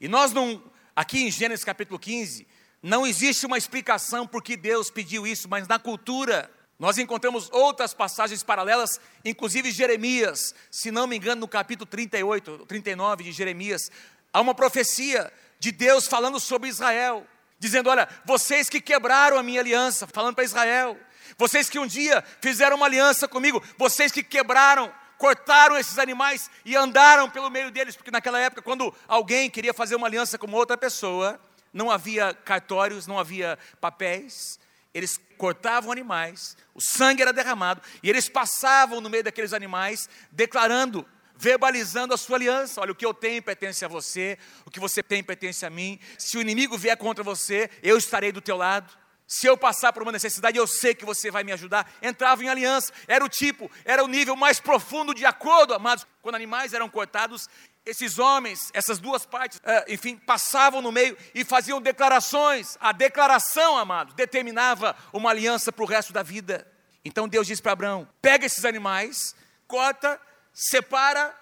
E 0.00 0.08
nós 0.08 0.32
não 0.32 0.60
Aqui 0.94 1.22
em 1.22 1.30
Gênesis 1.30 1.64
capítulo 1.64 1.98
15, 1.98 2.46
não 2.82 3.06
existe 3.06 3.46
uma 3.46 3.56
explicação 3.56 4.26
por 4.26 4.42
que 4.42 4.56
Deus 4.56 4.90
pediu 4.90 5.26
isso, 5.26 5.48
mas 5.48 5.66
na 5.66 5.78
cultura 5.78 6.50
nós 6.78 6.98
encontramos 6.98 7.48
outras 7.50 7.94
passagens 7.94 8.42
paralelas, 8.42 9.00
inclusive 9.24 9.70
Jeremias, 9.70 10.54
se 10.70 10.90
não 10.90 11.06
me 11.06 11.16
engano, 11.16 11.42
no 11.42 11.48
capítulo 11.48 11.86
38, 11.86 12.66
39 12.66 13.24
de 13.24 13.32
Jeremias, 13.32 13.90
há 14.32 14.40
uma 14.40 14.54
profecia 14.54 15.32
de 15.58 15.72
Deus 15.72 16.06
falando 16.06 16.38
sobre 16.38 16.68
Israel, 16.68 17.26
dizendo: 17.58 17.88
Olha, 17.88 18.08
vocês 18.24 18.68
que 18.68 18.80
quebraram 18.80 19.38
a 19.38 19.42
minha 19.42 19.60
aliança, 19.60 20.06
falando 20.08 20.34
para 20.34 20.44
Israel, 20.44 20.98
vocês 21.38 21.70
que 21.70 21.78
um 21.78 21.86
dia 21.86 22.22
fizeram 22.40 22.76
uma 22.76 22.86
aliança 22.86 23.26
comigo, 23.26 23.62
vocês 23.78 24.12
que 24.12 24.22
quebraram 24.22 24.92
cortaram 25.22 25.78
esses 25.78 26.00
animais 26.00 26.50
e 26.64 26.74
andaram 26.74 27.30
pelo 27.30 27.48
meio 27.48 27.70
deles, 27.70 27.94
porque 27.94 28.10
naquela 28.10 28.40
época, 28.40 28.60
quando 28.60 28.92
alguém 29.06 29.48
queria 29.48 29.72
fazer 29.72 29.94
uma 29.94 30.08
aliança 30.08 30.36
com 30.36 30.50
outra 30.50 30.76
pessoa, 30.76 31.40
não 31.72 31.92
havia 31.92 32.34
cartórios, 32.34 33.06
não 33.06 33.16
havia 33.16 33.56
papéis, 33.80 34.58
eles 34.92 35.20
cortavam 35.38 35.92
animais, 35.92 36.56
o 36.74 36.80
sangue 36.80 37.22
era 37.22 37.32
derramado, 37.32 37.80
e 38.02 38.10
eles 38.10 38.28
passavam 38.28 39.00
no 39.00 39.08
meio 39.08 39.22
daqueles 39.22 39.52
animais, 39.52 40.08
declarando, 40.32 41.06
verbalizando 41.36 42.12
a 42.12 42.16
sua 42.16 42.36
aliança: 42.36 42.80
olha, 42.80 42.90
o 42.90 42.96
que 42.96 43.06
eu 43.06 43.14
tenho 43.14 43.40
pertence 43.40 43.84
a 43.84 43.88
você, 43.88 44.36
o 44.66 44.72
que 44.72 44.80
você 44.80 45.04
tem 45.04 45.22
pertence 45.22 45.64
a 45.64 45.70
mim, 45.70 46.00
se 46.18 46.36
o 46.36 46.40
inimigo 46.40 46.76
vier 46.76 46.96
contra 46.96 47.22
você, 47.22 47.70
eu 47.80 47.96
estarei 47.96 48.32
do 48.32 48.40
teu 48.40 48.56
lado. 48.56 48.92
Se 49.34 49.46
eu 49.46 49.56
passar 49.56 49.94
por 49.94 50.02
uma 50.02 50.12
necessidade, 50.12 50.58
eu 50.58 50.66
sei 50.66 50.94
que 50.94 51.06
você 51.06 51.30
vai 51.30 51.42
me 51.42 51.52
ajudar. 51.52 51.90
Entrava 52.02 52.44
em 52.44 52.50
aliança, 52.50 52.92
era 53.08 53.24
o 53.24 53.30
tipo, 53.30 53.70
era 53.82 54.04
o 54.04 54.06
nível 54.06 54.36
mais 54.36 54.60
profundo 54.60 55.14
de 55.14 55.24
acordo, 55.24 55.72
amados. 55.72 56.06
Quando 56.20 56.34
animais 56.34 56.74
eram 56.74 56.86
cortados, 56.86 57.48
esses 57.86 58.18
homens, 58.18 58.70
essas 58.74 58.98
duas 58.98 59.24
partes, 59.24 59.58
eh, 59.64 59.86
enfim, 59.88 60.18
passavam 60.18 60.82
no 60.82 60.92
meio 60.92 61.16
e 61.34 61.46
faziam 61.46 61.80
declarações. 61.80 62.76
A 62.78 62.92
declaração, 62.92 63.78
amados, 63.78 64.12
determinava 64.12 64.94
uma 65.14 65.30
aliança 65.30 65.72
para 65.72 65.82
o 65.82 65.88
resto 65.88 66.12
da 66.12 66.22
vida. 66.22 66.70
Então 67.02 67.26
Deus 67.26 67.46
diz 67.46 67.58
para 67.58 67.72
Abraão: 67.72 68.06
pega 68.20 68.44
esses 68.44 68.66
animais, 68.66 69.34
corta, 69.66 70.20
separa 70.52 71.34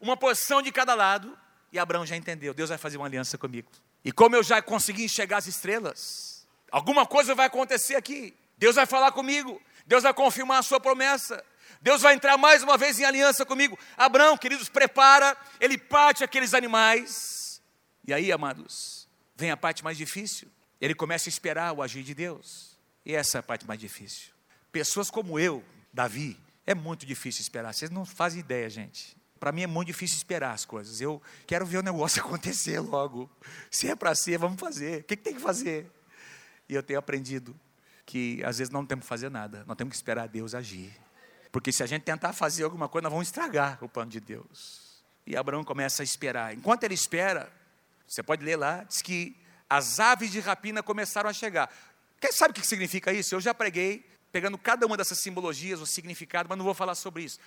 uma 0.00 0.16
porção 0.16 0.62
de 0.62 0.72
cada 0.72 0.94
lado. 0.94 1.38
E 1.70 1.78
Abraão 1.78 2.06
já 2.06 2.16
entendeu: 2.16 2.54
Deus 2.54 2.70
vai 2.70 2.78
fazer 2.78 2.96
uma 2.96 3.04
aliança 3.04 3.36
comigo. 3.36 3.70
E 4.02 4.10
como 4.10 4.34
eu 4.34 4.42
já 4.42 4.62
consegui 4.62 5.04
enxergar 5.04 5.36
as 5.36 5.46
estrelas, 5.46 6.35
Alguma 6.70 7.06
coisa 7.06 7.34
vai 7.34 7.46
acontecer 7.46 7.94
aqui. 7.94 8.34
Deus 8.58 8.76
vai 8.76 8.86
falar 8.86 9.12
comigo. 9.12 9.60
Deus 9.86 10.02
vai 10.02 10.12
confirmar 10.12 10.58
a 10.58 10.62
sua 10.62 10.80
promessa. 10.80 11.42
Deus 11.80 12.02
vai 12.02 12.14
entrar 12.14 12.36
mais 12.36 12.62
uma 12.62 12.76
vez 12.76 12.98
em 12.98 13.04
aliança 13.04 13.44
comigo. 13.44 13.78
Abraão, 13.96 14.36
queridos, 14.36 14.68
prepara, 14.68 15.36
ele 15.60 15.78
parte 15.78 16.24
aqueles 16.24 16.54
animais. 16.54 17.62
E 18.06 18.12
aí, 18.12 18.32
amados, 18.32 19.08
vem 19.36 19.50
a 19.50 19.56
parte 19.56 19.84
mais 19.84 19.96
difícil. 19.96 20.48
Ele 20.80 20.94
começa 20.94 21.28
a 21.28 21.30
esperar 21.30 21.72
o 21.72 21.82
agir 21.82 22.02
de 22.02 22.14
Deus. 22.14 22.76
E 23.04 23.14
essa 23.14 23.38
é 23.38 23.40
a 23.40 23.42
parte 23.42 23.66
mais 23.66 23.78
difícil. 23.78 24.30
Pessoas 24.72 25.10
como 25.10 25.38
eu, 25.38 25.64
Davi, 25.92 26.38
é 26.66 26.74
muito 26.74 27.06
difícil 27.06 27.42
esperar. 27.42 27.72
Vocês 27.72 27.90
não 27.90 28.04
fazem 28.04 28.40
ideia, 28.40 28.68
gente. 28.68 29.16
Para 29.38 29.52
mim 29.52 29.62
é 29.62 29.66
muito 29.66 29.86
difícil 29.88 30.16
esperar 30.16 30.52
as 30.52 30.64
coisas. 30.64 31.00
Eu 31.00 31.22
quero 31.46 31.64
ver 31.64 31.78
o 31.78 31.82
negócio 31.82 32.20
acontecer 32.24 32.80
logo. 32.80 33.30
Se 33.70 33.88
é 33.88 33.94
para 33.94 34.14
ser, 34.14 34.38
vamos 34.38 34.60
fazer. 34.60 35.02
O 35.02 35.04
que, 35.04 35.16
que 35.16 35.22
tem 35.22 35.34
que 35.34 35.40
fazer? 35.40 35.90
E 36.68 36.74
eu 36.74 36.82
tenho 36.82 36.98
aprendido 36.98 37.58
que 38.04 38.42
às 38.44 38.58
vezes 38.58 38.72
não 38.72 38.86
temos 38.86 39.04
que 39.04 39.08
fazer 39.08 39.30
nada, 39.30 39.64
nós 39.66 39.76
temos 39.76 39.92
que 39.92 39.96
esperar 39.96 40.28
Deus 40.28 40.54
agir. 40.54 40.96
Porque 41.50 41.72
se 41.72 41.82
a 41.82 41.86
gente 41.86 42.02
tentar 42.02 42.32
fazer 42.32 42.64
alguma 42.64 42.88
coisa, 42.88 43.04
nós 43.04 43.12
vamos 43.12 43.28
estragar 43.28 43.82
o 43.82 43.88
plano 43.88 44.10
de 44.10 44.20
Deus. 44.20 45.02
E 45.26 45.36
Abraão 45.36 45.64
começa 45.64 46.02
a 46.02 46.04
esperar. 46.04 46.54
Enquanto 46.54 46.84
ele 46.84 46.94
espera, 46.94 47.50
você 48.06 48.22
pode 48.22 48.44
ler 48.44 48.56
lá, 48.56 48.84
diz 48.84 49.02
que 49.02 49.36
as 49.68 49.98
aves 49.98 50.30
de 50.30 50.38
rapina 50.38 50.82
começaram 50.82 51.28
a 51.28 51.32
chegar. 51.32 51.70
Quem 52.20 52.30
sabe 52.30 52.52
o 52.52 52.54
que 52.54 52.66
significa 52.66 53.12
isso? 53.12 53.34
Eu 53.34 53.40
já 53.40 53.52
preguei, 53.52 54.08
pegando 54.30 54.56
cada 54.56 54.86
uma 54.86 54.96
dessas 54.96 55.18
simbologias, 55.18 55.80
o 55.80 55.86
significado, 55.86 56.48
mas 56.48 56.56
não 56.56 56.64
vou 56.64 56.74
falar 56.74 56.94
sobre 56.94 57.24
isso. 57.24 57.40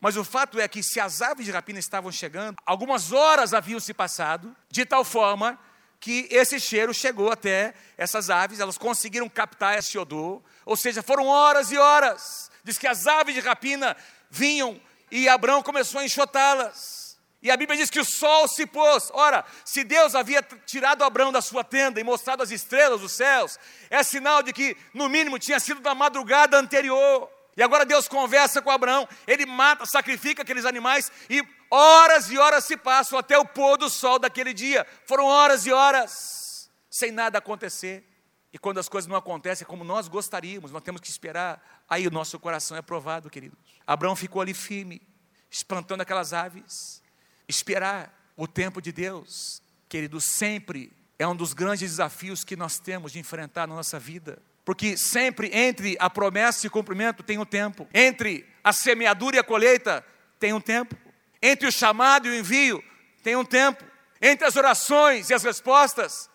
Mas 0.00 0.16
o 0.16 0.22
fato 0.22 0.60
é 0.60 0.68
que 0.68 0.82
se 0.82 1.00
as 1.00 1.20
aves 1.20 1.44
de 1.44 1.50
rapina 1.50 1.78
estavam 1.78 2.12
chegando, 2.12 2.56
algumas 2.64 3.12
horas 3.12 3.52
haviam 3.52 3.80
se 3.80 3.92
passado, 3.92 4.54
de 4.70 4.86
tal 4.86 5.04
forma 5.04 5.58
que 6.00 6.28
esse 6.30 6.60
cheiro 6.60 6.94
chegou 6.94 7.30
até 7.30 7.74
essas 7.96 8.30
aves, 8.30 8.60
elas 8.60 8.78
conseguiram 8.78 9.28
captar 9.28 9.78
esse 9.78 9.98
odor, 9.98 10.42
ou 10.64 10.76
seja, 10.76 11.02
foram 11.02 11.26
horas 11.26 11.72
e 11.72 11.76
horas. 11.76 12.50
Diz 12.62 12.78
que 12.78 12.86
as 12.86 13.06
aves 13.06 13.34
de 13.34 13.40
rapina 13.40 13.96
vinham 14.30 14.80
e 15.10 15.28
Abraão 15.28 15.62
começou 15.62 16.00
a 16.00 16.04
enxotá-las. 16.04 17.18
E 17.40 17.50
a 17.50 17.56
Bíblia 17.56 17.78
diz 17.78 17.88
que 17.88 18.00
o 18.00 18.04
sol 18.04 18.48
se 18.48 18.66
pôs. 18.66 19.10
Ora, 19.12 19.44
se 19.64 19.84
Deus 19.84 20.14
havia 20.14 20.42
tirado 20.66 21.04
Abraão 21.04 21.30
da 21.30 21.40
sua 21.40 21.62
tenda 21.62 22.00
e 22.00 22.04
mostrado 22.04 22.42
as 22.42 22.50
estrelas 22.50 23.00
dos 23.00 23.12
céus, 23.12 23.58
é 23.88 24.02
sinal 24.02 24.42
de 24.42 24.52
que, 24.52 24.76
no 24.92 25.08
mínimo, 25.08 25.38
tinha 25.38 25.60
sido 25.60 25.80
da 25.80 25.94
madrugada 25.94 26.58
anterior. 26.58 27.30
E 27.56 27.62
agora 27.62 27.84
Deus 27.84 28.06
conversa 28.06 28.60
com 28.60 28.70
Abraão, 28.70 29.08
ele 29.26 29.46
mata, 29.46 29.84
sacrifica 29.86 30.42
aqueles 30.42 30.64
animais 30.64 31.10
e 31.28 31.42
horas 31.70 32.30
e 32.30 32.38
horas 32.38 32.64
se 32.64 32.76
passam 32.76 33.18
até 33.18 33.38
o 33.38 33.44
pôr 33.44 33.76
do 33.76 33.88
sol 33.90 34.18
daquele 34.18 34.52
dia. 34.52 34.86
Foram 35.06 35.26
horas 35.26 35.66
e 35.66 35.72
horas 35.72 36.70
sem 36.90 37.12
nada 37.12 37.38
acontecer. 37.38 38.04
E 38.52 38.58
quando 38.58 38.78
as 38.78 38.88
coisas 38.88 39.08
não 39.08 39.16
acontecem 39.16 39.66
como 39.66 39.84
nós 39.84 40.08
gostaríamos, 40.08 40.72
nós 40.72 40.82
temos 40.82 41.00
que 41.00 41.08
esperar. 41.08 41.84
Aí 41.88 42.06
o 42.06 42.10
nosso 42.10 42.38
coração 42.38 42.76
é 42.76 42.82
provado, 42.82 43.28
queridos. 43.28 43.58
Abraão 43.86 44.16
ficou 44.16 44.40
ali 44.40 44.54
firme, 44.54 45.02
espantando 45.50 46.02
aquelas 46.02 46.32
aves. 46.32 47.02
Esperar 47.46 48.32
o 48.36 48.46
tempo 48.46 48.80
de 48.80 48.92
Deus, 48.92 49.62
queridos, 49.88 50.24
sempre 50.24 50.92
é 51.18 51.26
um 51.26 51.34
dos 51.34 51.52
grandes 51.52 51.90
desafios 51.90 52.44
que 52.44 52.56
nós 52.56 52.78
temos 52.78 53.12
de 53.12 53.18
enfrentar 53.18 53.66
na 53.66 53.74
nossa 53.74 53.98
vida. 53.98 54.40
Porque 54.64 54.96
sempre 54.96 55.50
entre 55.52 55.96
a 55.98 56.08
promessa 56.08 56.66
e 56.66 56.68
o 56.68 56.70
cumprimento 56.70 57.22
tem 57.22 57.38
um 57.38 57.44
tempo. 57.44 57.88
Entre 57.92 58.46
a 58.62 58.72
semeadura 58.72 59.36
e 59.36 59.38
a 59.38 59.44
colheita 59.44 60.04
tem 60.38 60.52
um 60.52 60.60
tempo. 60.60 60.96
Entre 61.42 61.68
o 61.68 61.72
chamado 61.72 62.26
e 62.26 62.30
o 62.30 62.34
envio 62.34 62.82
tem 63.22 63.36
um 63.36 63.44
tempo. 63.44 63.84
Entre 64.20 64.46
as 64.46 64.56
orações 64.56 65.30
e 65.30 65.34
as 65.34 65.42
respostas 65.42 66.28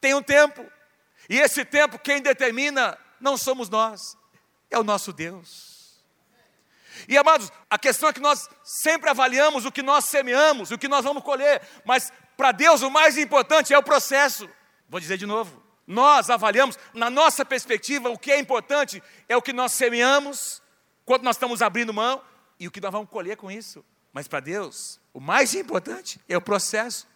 tem 0.00 0.14
um 0.14 0.22
tempo. 0.22 0.64
E 1.28 1.38
esse 1.38 1.64
tempo 1.64 1.98
quem 1.98 2.20
determina 2.22 2.98
não 3.20 3.36
somos 3.36 3.68
nós, 3.68 4.16
é 4.70 4.78
o 4.78 4.84
nosso 4.84 5.12
Deus. 5.12 5.76
E 7.08 7.16
amados, 7.16 7.52
a 7.68 7.78
questão 7.78 8.08
é 8.08 8.12
que 8.12 8.20
nós 8.20 8.48
sempre 8.62 9.10
avaliamos 9.10 9.64
o 9.64 9.72
que 9.72 9.82
nós 9.82 10.06
semeamos, 10.06 10.70
o 10.70 10.78
que 10.78 10.88
nós 10.88 11.04
vamos 11.04 11.22
colher, 11.22 11.62
mas 11.84 12.12
para 12.36 12.52
Deus 12.52 12.82
o 12.82 12.90
mais 12.90 13.18
importante 13.18 13.74
é 13.74 13.78
o 13.78 13.82
processo. 13.82 14.48
Vou 14.88 15.00
dizer 15.00 15.18
de 15.18 15.26
novo. 15.26 15.62
Nós 15.86 16.30
avaliamos, 16.30 16.76
na 16.92 17.08
nossa 17.08 17.44
perspectiva, 17.44 18.10
o 18.10 18.18
que 18.18 18.32
é 18.32 18.38
importante 18.38 19.02
é 19.28 19.36
o 19.36 19.42
que 19.42 19.52
nós 19.52 19.72
semeamos, 19.72 20.60
quando 21.04 21.22
nós 21.22 21.36
estamos 21.36 21.62
abrindo 21.62 21.94
mão, 21.94 22.20
e 22.58 22.66
o 22.66 22.70
que 22.70 22.80
nós 22.80 22.90
vamos 22.90 23.08
colher 23.08 23.36
com 23.36 23.50
isso. 23.50 23.84
Mas 24.16 24.26
para 24.26 24.40
Deus, 24.40 24.98
o 25.12 25.20
mais 25.20 25.54
importante 25.54 26.18
é 26.26 26.34
o 26.38 26.40
processo. 26.40 27.06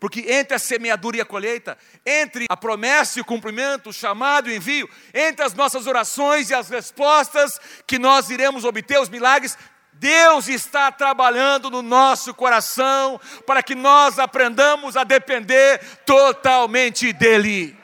Porque 0.00 0.20
entre 0.32 0.54
a 0.54 0.58
semeadura 0.58 1.18
e 1.18 1.20
a 1.20 1.24
colheita, 1.26 1.76
entre 2.06 2.46
a 2.48 2.56
promessa 2.56 3.18
e 3.18 3.20
o 3.20 3.24
cumprimento, 3.26 3.90
o 3.90 3.92
chamado 3.92 4.48
e 4.48 4.54
o 4.54 4.56
envio, 4.56 4.88
entre 5.12 5.44
as 5.44 5.52
nossas 5.52 5.86
orações 5.86 6.48
e 6.48 6.54
as 6.54 6.70
respostas 6.70 7.60
que 7.86 7.98
nós 7.98 8.30
iremos 8.30 8.64
obter, 8.64 8.98
os 8.98 9.10
milagres, 9.10 9.58
Deus 9.92 10.48
está 10.48 10.90
trabalhando 10.90 11.68
no 11.68 11.82
nosso 11.82 12.32
coração 12.32 13.20
para 13.46 13.62
que 13.62 13.74
nós 13.74 14.18
aprendamos 14.18 14.96
a 14.96 15.04
depender 15.04 15.78
totalmente 16.06 17.12
dEle 17.12 17.78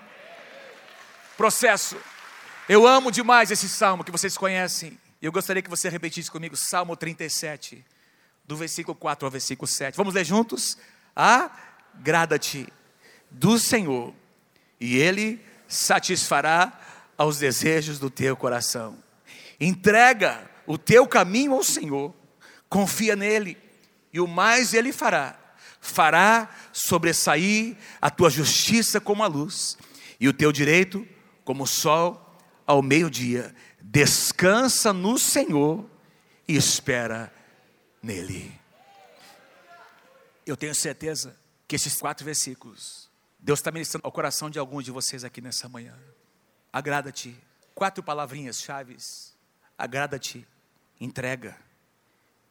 processo. 1.36 1.98
Eu 2.66 2.86
amo 2.86 3.12
demais 3.12 3.50
esse 3.50 3.68
salmo 3.68 4.02
que 4.02 4.10
vocês 4.10 4.38
conhecem. 4.38 4.98
Eu 5.20 5.30
gostaria 5.30 5.60
que 5.60 5.68
você 5.68 5.90
repetisse 5.90 6.30
comigo, 6.30 6.56
Salmo 6.56 6.96
37, 6.96 7.84
do 8.46 8.56
versículo 8.56 8.94
4 8.94 9.26
ao 9.26 9.30
versículo 9.30 9.66
7. 9.66 9.96
Vamos 9.96 10.14
ler 10.14 10.24
juntos? 10.24 10.76
Agrada-te 11.14 12.66
do 13.30 13.58
Senhor, 13.58 14.14
e 14.80 14.96
Ele 14.96 15.40
satisfará 15.66 16.80
aos 17.16 17.38
desejos 17.38 17.98
do 17.98 18.10
teu 18.10 18.36
coração. 18.36 18.98
Entrega 19.58 20.48
o 20.66 20.76
teu 20.76 21.06
caminho 21.06 21.52
ao 21.52 21.64
Senhor, 21.64 22.14
confia 22.68 23.16
nele, 23.16 23.56
e 24.12 24.20
o 24.20 24.26
mais 24.26 24.74
Ele 24.74 24.92
fará. 24.92 25.38
Fará 25.80 26.48
sobressair 26.72 27.76
a 28.00 28.08
tua 28.10 28.30
justiça 28.30 29.00
como 29.00 29.22
a 29.22 29.26
luz, 29.26 29.76
e 30.20 30.28
o 30.28 30.32
teu 30.32 30.52
direito 30.52 31.06
como 31.44 31.64
o 31.64 31.66
sol 31.66 32.38
ao 32.66 32.82
meio-dia. 32.82 33.54
Descansa 33.80 34.92
no 34.92 35.18
Senhor 35.18 35.88
e 36.48 36.56
espera 36.56 37.32
nele. 38.04 38.60
Eu 40.46 40.56
tenho 40.56 40.74
certeza 40.74 41.34
que 41.66 41.74
esses 41.74 41.96
quatro 41.96 42.24
versículos, 42.24 43.10
Deus 43.38 43.58
está 43.58 43.72
ministrando 43.72 44.06
ao 44.06 44.12
coração 44.12 44.50
de 44.50 44.58
alguns 44.58 44.84
de 44.84 44.90
vocês 44.90 45.24
aqui 45.24 45.40
nessa 45.40 45.68
manhã. 45.68 45.98
Agrada-te. 46.70 47.34
Quatro 47.74 48.02
palavrinhas 48.02 48.60
chaves. 48.60 49.34
Agrada-te, 49.76 50.46
entrega, 51.00 51.56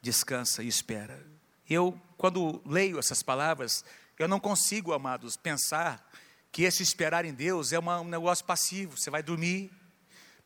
descansa 0.01 0.63
e 0.63 0.67
espera. 0.67 1.23
Eu, 1.69 1.99
quando 2.17 2.61
leio 2.65 2.99
essas 2.99 3.23
palavras, 3.23 3.85
eu 4.19 4.27
não 4.27 4.39
consigo, 4.39 4.91
amados, 4.91 5.37
pensar 5.37 6.05
que 6.51 6.63
esse 6.63 6.83
esperar 6.83 7.25
em 7.25 7.33
Deus 7.33 7.71
é 7.71 7.79
uma, 7.79 8.01
um 8.01 8.07
negócio 8.07 8.43
passivo, 8.43 8.97
você 8.97 9.09
vai 9.09 9.23
dormir. 9.23 9.71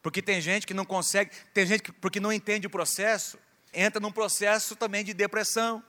Porque 0.04 0.22
tem 0.22 0.40
gente 0.40 0.68
que 0.68 0.74
não 0.74 0.86
consegue, 0.86 1.32
tem 1.54 1.66
gente 1.66 1.82
que, 1.82 1.92
porque 1.92 2.20
não 2.20 2.32
entende 2.32 2.68
o 2.68 2.70
processo, 2.70 3.40
entra 3.78 4.00
num 4.00 4.12
processo 4.12 4.76
também 4.76 5.04
de 5.04 5.14
depressão, 5.14 5.84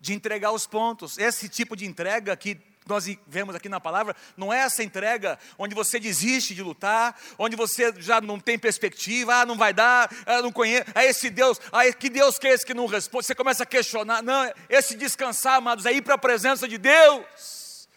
de 0.00 0.14
entregar 0.14 0.52
os 0.52 0.66
pontos. 0.66 1.18
Esse 1.18 1.48
tipo 1.48 1.76
de 1.76 1.84
entrega 1.84 2.34
que 2.36 2.58
nós 2.86 3.04
vemos 3.26 3.54
aqui 3.54 3.68
na 3.68 3.80
palavra, 3.80 4.14
não 4.36 4.52
é 4.52 4.60
essa 4.60 4.82
entrega 4.82 5.38
onde 5.58 5.74
você 5.74 5.98
desiste 5.98 6.54
de 6.54 6.62
lutar, 6.62 7.18
onde 7.36 7.56
você 7.56 7.92
já 7.98 8.20
não 8.20 8.38
tem 8.38 8.56
perspectiva, 8.56 9.34
ah, 9.34 9.46
não 9.46 9.56
vai 9.56 9.72
dar, 9.72 10.08
ah, 10.24 10.40
não 10.40 10.52
conheço, 10.52 10.86
é 10.94 11.04
esse 11.04 11.28
Deus, 11.28 11.60
ah, 11.72 11.92
que 11.92 12.08
Deus 12.08 12.38
que 12.38 12.46
é 12.46 12.52
esse 12.52 12.64
que 12.64 12.72
não 12.72 12.86
responde, 12.86 13.26
você 13.26 13.34
começa 13.34 13.64
a 13.64 13.66
questionar, 13.66 14.22
não, 14.22 14.52
esse 14.68 14.96
descansar, 14.96 15.56
amados, 15.56 15.84
é 15.84 15.92
ir 15.92 16.02
para 16.02 16.14
a 16.14 16.18
presença 16.18 16.68
de 16.68 16.78
Deus, 16.78 17.88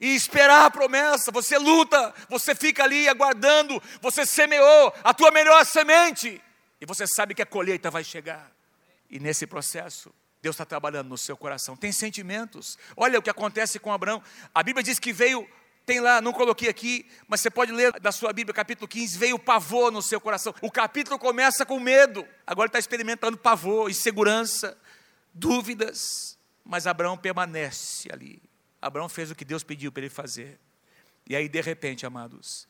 e 0.00 0.14
esperar 0.14 0.64
a 0.64 0.70
promessa. 0.70 1.30
Você 1.30 1.58
luta, 1.58 2.14
você 2.28 2.54
fica 2.54 2.84
ali 2.84 3.06
aguardando, 3.06 3.82
você 4.00 4.24
semeou 4.24 4.94
a 5.04 5.12
tua 5.12 5.30
melhor 5.30 5.66
semente 5.66 6.40
e 6.80 6.86
você 6.86 7.06
sabe 7.06 7.34
que 7.34 7.42
a 7.42 7.46
colheita 7.46 7.90
vai 7.90 8.02
chegar. 8.02 8.50
E 9.10 9.18
nesse 9.18 9.46
processo, 9.46 10.12
Deus 10.40 10.54
está 10.54 10.64
trabalhando 10.64 11.08
no 11.08 11.18
seu 11.18 11.36
coração. 11.36 11.76
Tem 11.76 11.92
sentimentos. 11.92 12.78
Olha 12.96 13.18
o 13.18 13.22
que 13.22 13.30
acontece 13.30 13.78
com 13.78 13.92
Abraão. 13.92 14.22
A 14.54 14.62
Bíblia 14.62 14.82
diz 14.82 14.98
que 14.98 15.12
veio 15.12 15.48
tem 15.84 15.98
lá, 15.98 16.20
não 16.20 16.32
coloquei 16.32 16.68
aqui, 16.68 17.04
mas 17.26 17.40
você 17.40 17.50
pode 17.50 17.72
ler 17.72 17.98
da 17.98 18.12
sua 18.12 18.32
Bíblia, 18.32 18.54
capítulo 18.54 18.86
15, 18.86 19.18
veio 19.18 19.36
pavor 19.38 19.90
no 19.90 20.00
seu 20.00 20.20
coração. 20.20 20.54
O 20.60 20.70
capítulo 20.70 21.18
começa 21.18 21.66
com 21.66 21.80
medo, 21.80 22.24
agora 22.46 22.68
está 22.68 22.78
experimentando 22.78 23.36
pavor, 23.36 23.90
insegurança, 23.90 24.78
dúvidas, 25.34 26.38
mas 26.64 26.86
Abraão 26.86 27.16
permanece 27.16 28.08
ali. 28.12 28.40
Abraão 28.80 29.08
fez 29.08 29.32
o 29.32 29.34
que 29.34 29.44
Deus 29.44 29.64
pediu 29.64 29.90
para 29.90 30.02
ele 30.02 30.10
fazer. 30.10 30.60
E 31.28 31.34
aí, 31.34 31.48
de 31.48 31.60
repente, 31.60 32.06
amados, 32.06 32.68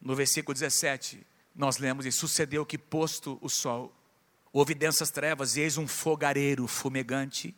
no 0.00 0.14
versículo 0.14 0.54
17, 0.54 1.26
nós 1.54 1.76
lemos: 1.76 2.06
E 2.06 2.12
sucedeu 2.12 2.64
que, 2.64 2.78
posto 2.78 3.38
o 3.42 3.50
sol, 3.50 3.94
houve 4.52 4.74
densas 4.74 5.10
trevas, 5.10 5.56
e 5.56 5.60
eis 5.60 5.78
um 5.78 5.88
fogareiro 5.88 6.66
fumegante, 6.66 7.54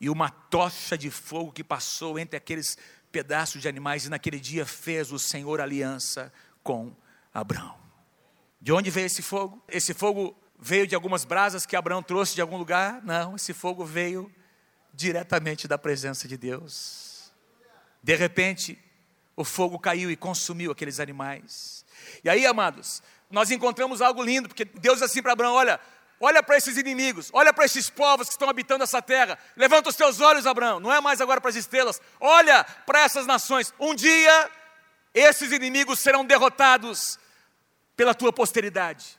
e 0.00 0.08
uma 0.08 0.30
tocha 0.30 0.96
de 0.96 1.10
fogo 1.10 1.52
que 1.52 1.62
passou 1.62 2.18
entre 2.18 2.36
aqueles 2.36 2.78
pedaços 3.12 3.60
de 3.60 3.68
animais, 3.68 4.06
e 4.06 4.08
naquele 4.08 4.40
dia 4.40 4.64
fez 4.64 5.12
o 5.12 5.18
Senhor 5.18 5.60
aliança 5.60 6.32
com 6.62 6.94
Abraão. 7.34 7.76
De 8.60 8.72
onde 8.72 8.90
veio 8.90 9.06
esse 9.06 9.22
fogo? 9.22 9.62
Esse 9.68 9.94
fogo 9.94 10.36
veio 10.58 10.86
de 10.86 10.94
algumas 10.94 11.24
brasas 11.24 11.64
que 11.64 11.76
Abraão 11.76 12.02
trouxe 12.02 12.34
de 12.34 12.40
algum 12.40 12.56
lugar? 12.56 13.02
Não, 13.02 13.36
esse 13.36 13.52
fogo 13.52 13.84
veio 13.84 14.32
diretamente 14.92 15.66
da 15.66 15.78
presença 15.78 16.28
de 16.28 16.36
Deus. 16.36 17.32
De 18.02 18.14
repente, 18.14 18.78
o 19.36 19.44
fogo 19.44 19.78
caiu 19.78 20.10
e 20.10 20.16
consumiu 20.16 20.70
aqueles 20.70 21.00
animais. 21.00 21.84
E 22.22 22.28
aí, 22.28 22.46
amados, 22.46 23.02
nós 23.30 23.50
encontramos 23.50 24.02
algo 24.02 24.22
lindo, 24.22 24.48
porque 24.48 24.64
Deus 24.64 25.00
assim 25.00 25.22
para 25.22 25.32
Abraão: 25.32 25.54
olha, 25.54 25.80
olha 26.20 26.42
para 26.42 26.56
esses 26.56 26.76
inimigos, 26.76 27.30
olha 27.32 27.52
para 27.52 27.64
esses 27.64 27.88
povos 27.88 28.28
que 28.28 28.34
estão 28.34 28.48
habitando 28.48 28.84
essa 28.84 29.00
terra. 29.00 29.38
Levanta 29.56 29.88
os 29.88 29.96
teus 29.96 30.20
olhos, 30.20 30.46
Abraão, 30.46 30.78
não 30.78 30.92
é 30.92 31.00
mais 31.00 31.20
agora 31.20 31.40
para 31.40 31.50
as 31.50 31.56
estrelas, 31.56 32.00
olha 32.20 32.62
para 32.84 33.00
essas 33.00 33.26
nações. 33.26 33.72
Um 33.80 33.94
dia, 33.94 34.50
esses 35.14 35.50
inimigos 35.50 35.98
serão 35.98 36.24
derrotados 36.24 37.18
pela 37.96 38.14
tua 38.14 38.32
posteridade. 38.32 39.18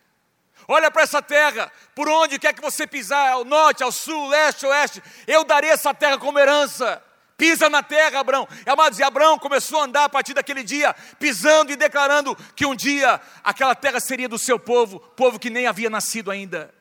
Olha 0.67 0.91
para 0.91 1.01
essa 1.01 1.21
terra, 1.21 1.71
por 1.95 2.07
onde 2.07 2.37
quer 2.37 2.53
que 2.53 2.61
você 2.61 2.85
pisar, 2.85 3.31
ao 3.31 3.43
norte, 3.43 3.83
ao 3.83 3.91
sul, 3.91 4.27
leste, 4.29 4.65
oeste, 4.65 5.01
eu 5.25 5.43
darei 5.43 5.71
essa 5.71 5.93
terra 5.93 6.17
como 6.17 6.39
herança. 6.39 7.03
Pisa 7.35 7.67
na 7.67 7.81
terra, 7.81 8.19
Abraão. 8.19 8.47
Amados, 8.67 8.99
e 8.99 9.03
Abraão 9.03 9.39
começou 9.39 9.81
a 9.81 9.85
andar 9.85 10.03
a 10.03 10.09
partir 10.09 10.35
daquele 10.35 10.63
dia, 10.63 10.93
pisando 11.19 11.71
e 11.71 11.75
declarando 11.75 12.35
que 12.55 12.67
um 12.67 12.75
dia 12.75 13.19
aquela 13.43 13.73
terra 13.73 13.99
seria 13.99 14.29
do 14.29 14.37
seu 14.37 14.59
povo, 14.59 14.99
povo 14.99 15.39
que 15.39 15.49
nem 15.49 15.65
havia 15.65 15.89
nascido 15.89 16.29
ainda, 16.29 16.71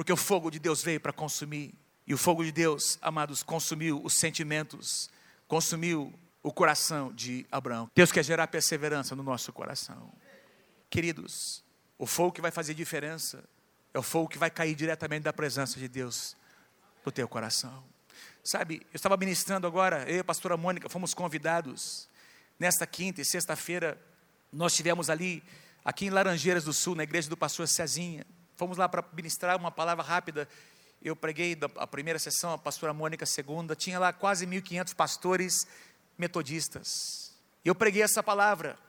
porque 0.00 0.14
o 0.14 0.16
fogo 0.16 0.50
de 0.50 0.58
Deus 0.58 0.82
veio 0.82 0.98
para 0.98 1.12
consumir. 1.12 1.74
E 2.06 2.14
o 2.14 2.16
fogo 2.16 2.42
de 2.42 2.50
Deus, 2.50 2.98
amados, 3.02 3.42
consumiu 3.42 4.00
os 4.02 4.14
sentimentos, 4.14 5.10
consumiu 5.46 6.10
o 6.42 6.50
coração 6.50 7.12
de 7.12 7.44
Abraão. 7.52 7.86
Deus 7.94 8.10
quer 8.10 8.24
gerar 8.24 8.46
perseverança 8.46 9.14
no 9.14 9.22
nosso 9.22 9.52
coração. 9.52 10.10
Queridos, 10.88 11.62
o 11.98 12.06
fogo 12.06 12.32
que 12.32 12.40
vai 12.40 12.50
fazer 12.50 12.72
diferença 12.72 13.44
é 13.92 13.98
o 13.98 14.02
fogo 14.02 14.26
que 14.26 14.38
vai 14.38 14.50
cair 14.50 14.74
diretamente 14.74 15.24
da 15.24 15.34
presença 15.34 15.78
de 15.78 15.86
Deus 15.86 16.34
no 17.04 17.12
teu 17.12 17.28
coração. 17.28 17.84
Sabe, 18.42 18.76
eu 18.90 18.96
estava 18.96 19.18
ministrando 19.18 19.66
agora, 19.66 20.08
eu 20.08 20.16
e 20.16 20.20
a 20.20 20.24
pastora 20.24 20.56
Mônica 20.56 20.88
fomos 20.88 21.12
convidados 21.12 22.08
nesta 22.58 22.86
quinta 22.86 23.20
e 23.20 23.24
sexta-feira. 23.26 24.00
Nós 24.50 24.74
tivemos 24.74 25.10
ali, 25.10 25.42
aqui 25.84 26.06
em 26.06 26.10
Laranjeiras 26.10 26.64
do 26.64 26.72
Sul, 26.72 26.94
na 26.94 27.02
igreja 27.02 27.28
do 27.28 27.36
pastor 27.36 27.68
Cezinha. 27.68 28.24
Fomos 28.60 28.76
lá 28.76 28.86
para 28.90 29.02
ministrar 29.14 29.56
uma 29.56 29.70
palavra 29.70 30.04
rápida. 30.04 30.46
Eu 31.02 31.16
preguei 31.16 31.56
a 31.76 31.86
primeira 31.86 32.18
sessão, 32.18 32.52
a 32.52 32.58
pastora 32.58 32.92
Mônica 32.92 33.24
a 33.24 33.26
segunda. 33.26 33.74
Tinha 33.74 33.98
lá 33.98 34.12
quase 34.12 34.46
1.500 34.46 34.94
pastores 34.94 35.66
metodistas. 36.18 37.32
Eu 37.64 37.74
preguei 37.74 38.02
essa 38.02 38.22
palavra. 38.22 38.74
Para 38.74 38.82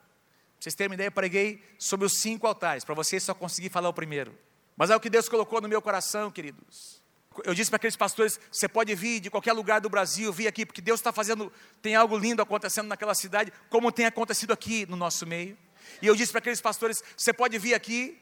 vocês 0.60 0.76
terem 0.76 0.90
uma 0.90 0.96
ideia, 0.96 1.08
eu 1.08 1.12
preguei 1.14 1.64
sobre 1.80 2.06
os 2.06 2.20
cinco 2.20 2.46
altares. 2.48 2.84
Para 2.84 2.94
vocês 2.96 3.24
só 3.24 3.34
conseguir 3.34 3.70
falar 3.70 3.88
o 3.88 3.94
primeiro. 3.94 4.38
Mas 4.76 4.90
é 4.90 4.96
o 4.98 5.00
que 5.00 5.10
Deus 5.10 5.30
colocou 5.30 5.62
no 5.62 5.70
meu 5.70 5.82
coração, 5.82 6.30
queridos. 6.30 7.02
Eu 7.46 7.54
disse 7.54 7.72
para 7.72 7.78
aqueles 7.78 7.96
pastores: 7.96 8.38
você 8.52 8.68
pode 8.68 8.94
vir 8.94 9.22
de 9.22 9.30
qualquer 9.30 9.54
lugar 9.54 9.80
do 9.80 9.90
Brasil, 9.90 10.34
vir 10.34 10.50
aqui, 10.50 10.66
porque 10.66 10.82
Deus 10.82 11.00
está 11.00 11.14
fazendo, 11.14 11.50
tem 11.82 11.96
algo 11.96 12.18
lindo 12.18 12.42
acontecendo 12.42 12.90
naquela 12.90 13.16
cidade, 13.16 13.54
como 13.70 13.90
tem 13.90 14.06
acontecido 14.06 14.52
aqui 14.52 14.86
no 14.86 14.98
nosso 14.98 15.26
meio. 15.26 15.58
E 16.02 16.08
eu 16.08 16.14
disse 16.14 16.34
para 16.34 16.40
aqueles 16.40 16.60
pastores: 16.60 17.02
você 17.16 17.32
pode 17.32 17.58
vir 17.58 17.74
aqui 17.74 18.20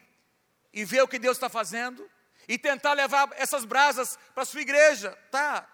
e 0.72 0.84
ver 0.84 1.02
o 1.02 1.08
que 1.08 1.18
Deus 1.18 1.36
está 1.36 1.48
fazendo 1.48 2.08
e 2.48 2.58
tentar 2.58 2.92
levar 2.92 3.28
essas 3.36 3.64
brasas 3.64 4.18
para 4.34 4.42
a 4.42 4.46
sua 4.46 4.60
igreja, 4.60 5.16
tá? 5.30 5.68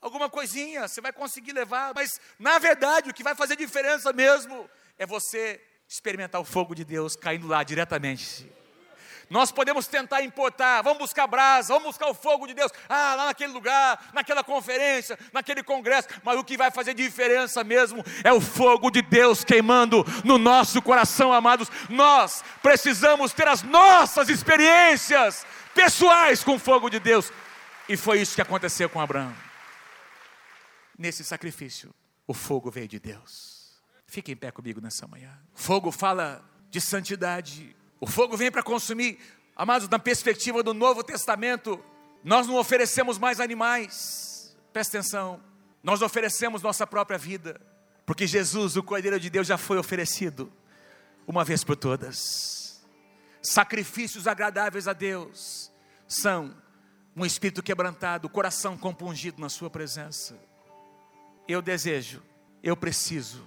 Alguma 0.00 0.30
coisinha 0.30 0.86
você 0.86 1.00
vai 1.00 1.12
conseguir 1.12 1.52
levar, 1.52 1.92
mas 1.94 2.20
na 2.38 2.58
verdade 2.58 3.10
o 3.10 3.14
que 3.14 3.22
vai 3.22 3.34
fazer 3.34 3.56
diferença 3.56 4.12
mesmo 4.12 4.68
é 4.96 5.06
você 5.06 5.60
experimentar 5.88 6.40
o 6.40 6.44
fogo 6.44 6.74
de 6.74 6.84
Deus 6.84 7.16
caindo 7.16 7.46
lá 7.46 7.62
diretamente 7.62 8.50
nós 9.30 9.52
podemos 9.52 9.86
tentar 9.86 10.22
importar, 10.22 10.82
vamos 10.82 10.98
buscar 10.98 11.26
brasa, 11.26 11.72
vamos 11.72 11.88
buscar 11.88 12.08
o 12.08 12.14
fogo 12.14 12.46
de 12.46 12.54
Deus, 12.54 12.72
ah, 12.88 13.14
lá 13.14 13.26
naquele 13.26 13.52
lugar, 13.52 14.10
naquela 14.12 14.42
conferência, 14.42 15.18
naquele 15.32 15.62
congresso, 15.62 16.08
mas 16.22 16.38
o 16.38 16.44
que 16.44 16.56
vai 16.56 16.70
fazer 16.70 16.94
diferença 16.94 17.62
mesmo 17.62 18.04
é 18.24 18.32
o 18.32 18.40
fogo 18.40 18.90
de 18.90 19.02
Deus 19.02 19.44
queimando 19.44 20.04
no 20.24 20.38
nosso 20.38 20.80
coração, 20.80 21.32
amados. 21.32 21.68
Nós 21.88 22.42
precisamos 22.62 23.32
ter 23.32 23.46
as 23.46 23.62
nossas 23.62 24.28
experiências 24.28 25.46
pessoais 25.74 26.42
com 26.42 26.54
o 26.54 26.58
fogo 26.58 26.88
de 26.88 26.98
Deus, 26.98 27.30
e 27.88 27.96
foi 27.96 28.20
isso 28.20 28.34
que 28.34 28.42
aconteceu 28.42 28.88
com 28.88 29.00
Abraão. 29.00 29.34
Nesse 30.98 31.22
sacrifício, 31.22 31.94
o 32.26 32.34
fogo 32.34 32.70
veio 32.70 32.88
de 32.88 32.98
Deus. 32.98 33.78
Fique 34.06 34.32
em 34.32 34.36
pé 34.36 34.50
comigo 34.50 34.80
nessa 34.80 35.06
manhã. 35.06 35.38
Fogo 35.54 35.92
fala 35.92 36.42
de 36.70 36.80
santidade, 36.80 37.76
o 38.00 38.06
fogo 38.06 38.36
vem 38.36 38.50
para 38.50 38.62
consumir. 38.62 39.18
Amados, 39.56 39.88
na 39.88 39.98
perspectiva 39.98 40.62
do 40.62 40.72
Novo 40.72 41.02
Testamento, 41.02 41.82
nós 42.22 42.46
não 42.46 42.56
oferecemos 42.56 43.18
mais 43.18 43.40
animais. 43.40 44.56
Presta 44.72 44.98
atenção. 44.98 45.40
Nós 45.82 46.02
oferecemos 46.02 46.62
nossa 46.62 46.86
própria 46.86 47.18
vida. 47.18 47.60
Porque 48.06 48.26
Jesus, 48.26 48.76
o 48.76 48.82
Cordeiro 48.82 49.18
de 49.18 49.28
Deus, 49.28 49.46
já 49.46 49.58
foi 49.58 49.78
oferecido 49.78 50.52
uma 51.26 51.44
vez 51.44 51.62
por 51.64 51.76
todas. 51.76 52.82
Sacrifícios 53.42 54.26
agradáveis 54.26 54.88
a 54.88 54.92
Deus 54.92 55.70
são 56.06 56.54
um 57.14 57.26
espírito 57.26 57.62
quebrantado, 57.62 58.28
coração 58.28 58.76
compungido 58.78 59.40
na 59.40 59.48
Sua 59.48 59.68
presença. 59.68 60.38
Eu 61.46 61.60
desejo, 61.60 62.22
eu 62.62 62.76
preciso 62.76 63.46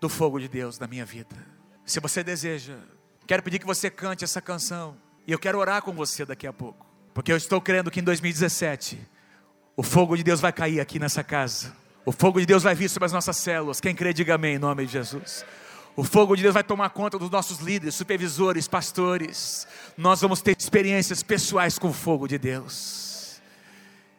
do 0.00 0.08
fogo 0.08 0.38
de 0.38 0.48
Deus 0.48 0.78
na 0.78 0.86
minha 0.86 1.04
vida. 1.04 1.36
Se 1.84 2.00
você 2.00 2.22
deseja 2.22 2.78
Quero 3.26 3.42
pedir 3.42 3.58
que 3.58 3.66
você 3.66 3.90
cante 3.90 4.24
essa 4.24 4.40
canção. 4.40 4.96
E 5.26 5.32
eu 5.32 5.38
quero 5.38 5.58
orar 5.58 5.82
com 5.82 5.92
você 5.92 6.24
daqui 6.24 6.46
a 6.46 6.52
pouco. 6.52 6.86
Porque 7.14 7.32
eu 7.32 7.36
estou 7.36 7.60
crendo 7.60 7.90
que 7.90 8.00
em 8.00 8.02
2017 8.02 8.98
o 9.76 9.82
fogo 9.82 10.16
de 10.16 10.22
Deus 10.22 10.40
vai 10.40 10.52
cair 10.52 10.80
aqui 10.80 10.98
nessa 10.98 11.22
casa. 11.22 11.72
O 12.04 12.12
fogo 12.12 12.40
de 12.40 12.46
Deus 12.46 12.62
vai 12.62 12.74
vir 12.74 12.88
sobre 12.88 13.06
as 13.06 13.12
nossas 13.12 13.36
células. 13.36 13.80
Quem 13.80 13.94
crê, 13.94 14.12
diga 14.12 14.34
amém 14.34 14.56
em 14.56 14.58
nome 14.58 14.84
de 14.86 14.92
Jesus. 14.92 15.44
O 15.94 16.02
fogo 16.02 16.34
de 16.34 16.42
Deus 16.42 16.54
vai 16.54 16.64
tomar 16.64 16.90
conta 16.90 17.18
dos 17.18 17.30
nossos 17.30 17.58
líderes, 17.58 17.94
supervisores, 17.94 18.66
pastores. 18.66 19.66
Nós 19.96 20.20
vamos 20.20 20.40
ter 20.40 20.56
experiências 20.58 21.22
pessoais 21.22 21.78
com 21.78 21.88
o 21.88 21.92
fogo 21.92 22.26
de 22.26 22.38
Deus. 22.38 23.40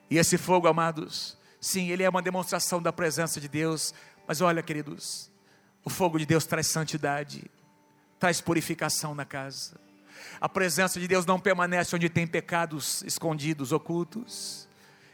E 0.09 0.17
esse 0.17 0.37
fogo, 0.37 0.67
amados, 0.67 1.37
sim, 1.59 1.89
ele 1.89 2.03
é 2.03 2.09
uma 2.09 2.21
demonstração 2.21 2.81
da 2.81 2.93
presença 2.93 3.41
de 3.41 3.47
Deus. 3.47 3.93
Mas 4.27 4.39
olha, 4.39 4.61
queridos, 4.61 5.31
o 5.83 5.89
fogo 5.89 6.19
de 6.19 6.25
Deus 6.25 6.45
traz 6.45 6.67
santidade 6.67 7.49
traz 8.23 8.39
purificação 8.39 9.13
na 9.13 9.25
casa. 9.25 9.77
A 10.39 10.47
presença 10.47 10.97
de 10.97 11.09
Deus 11.09 11.25
não 11.25 11.37
permanece 11.37 11.93
onde 11.93 12.07
tem 12.07 12.25
pecados 12.25 13.03
escondidos, 13.05 13.73
ocultos. 13.73 14.65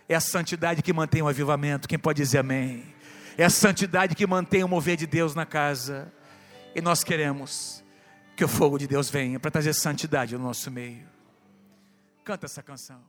É 0.08 0.13
a 0.13 0.19
santidade 0.19 0.84
que 0.84 0.93
mantém 0.93 1.19
o 1.24 1.28
avivamento. 1.28 1.88
Quem 1.88 1.98
pode 1.98 2.22
dizer 2.22 2.38
amém? 2.38 2.86
É 3.36 3.43
a 3.43 3.50
santidade 3.50 4.13
que 4.13 4.28
mantém 4.28 4.63
o 4.63 4.67
mover 4.67 4.95
de 4.95 5.08
Deus 5.08 5.34
na 5.34 5.43
casa. 5.43 6.13
E 6.76 6.82
nós 6.82 7.04
queremos 7.04 7.84
que 8.36 8.45
o 8.45 8.48
fogo 8.48 8.78
de 8.78 8.86
Deus 8.86 9.10
venha 9.10 9.39
para 9.39 9.50
trazer 9.50 9.74
santidade 9.74 10.38
no 10.38 10.43
nosso 10.43 10.69
meio. 10.69 11.08
Canta 12.24 12.45
essa 12.45 12.62
canção. 12.62 13.02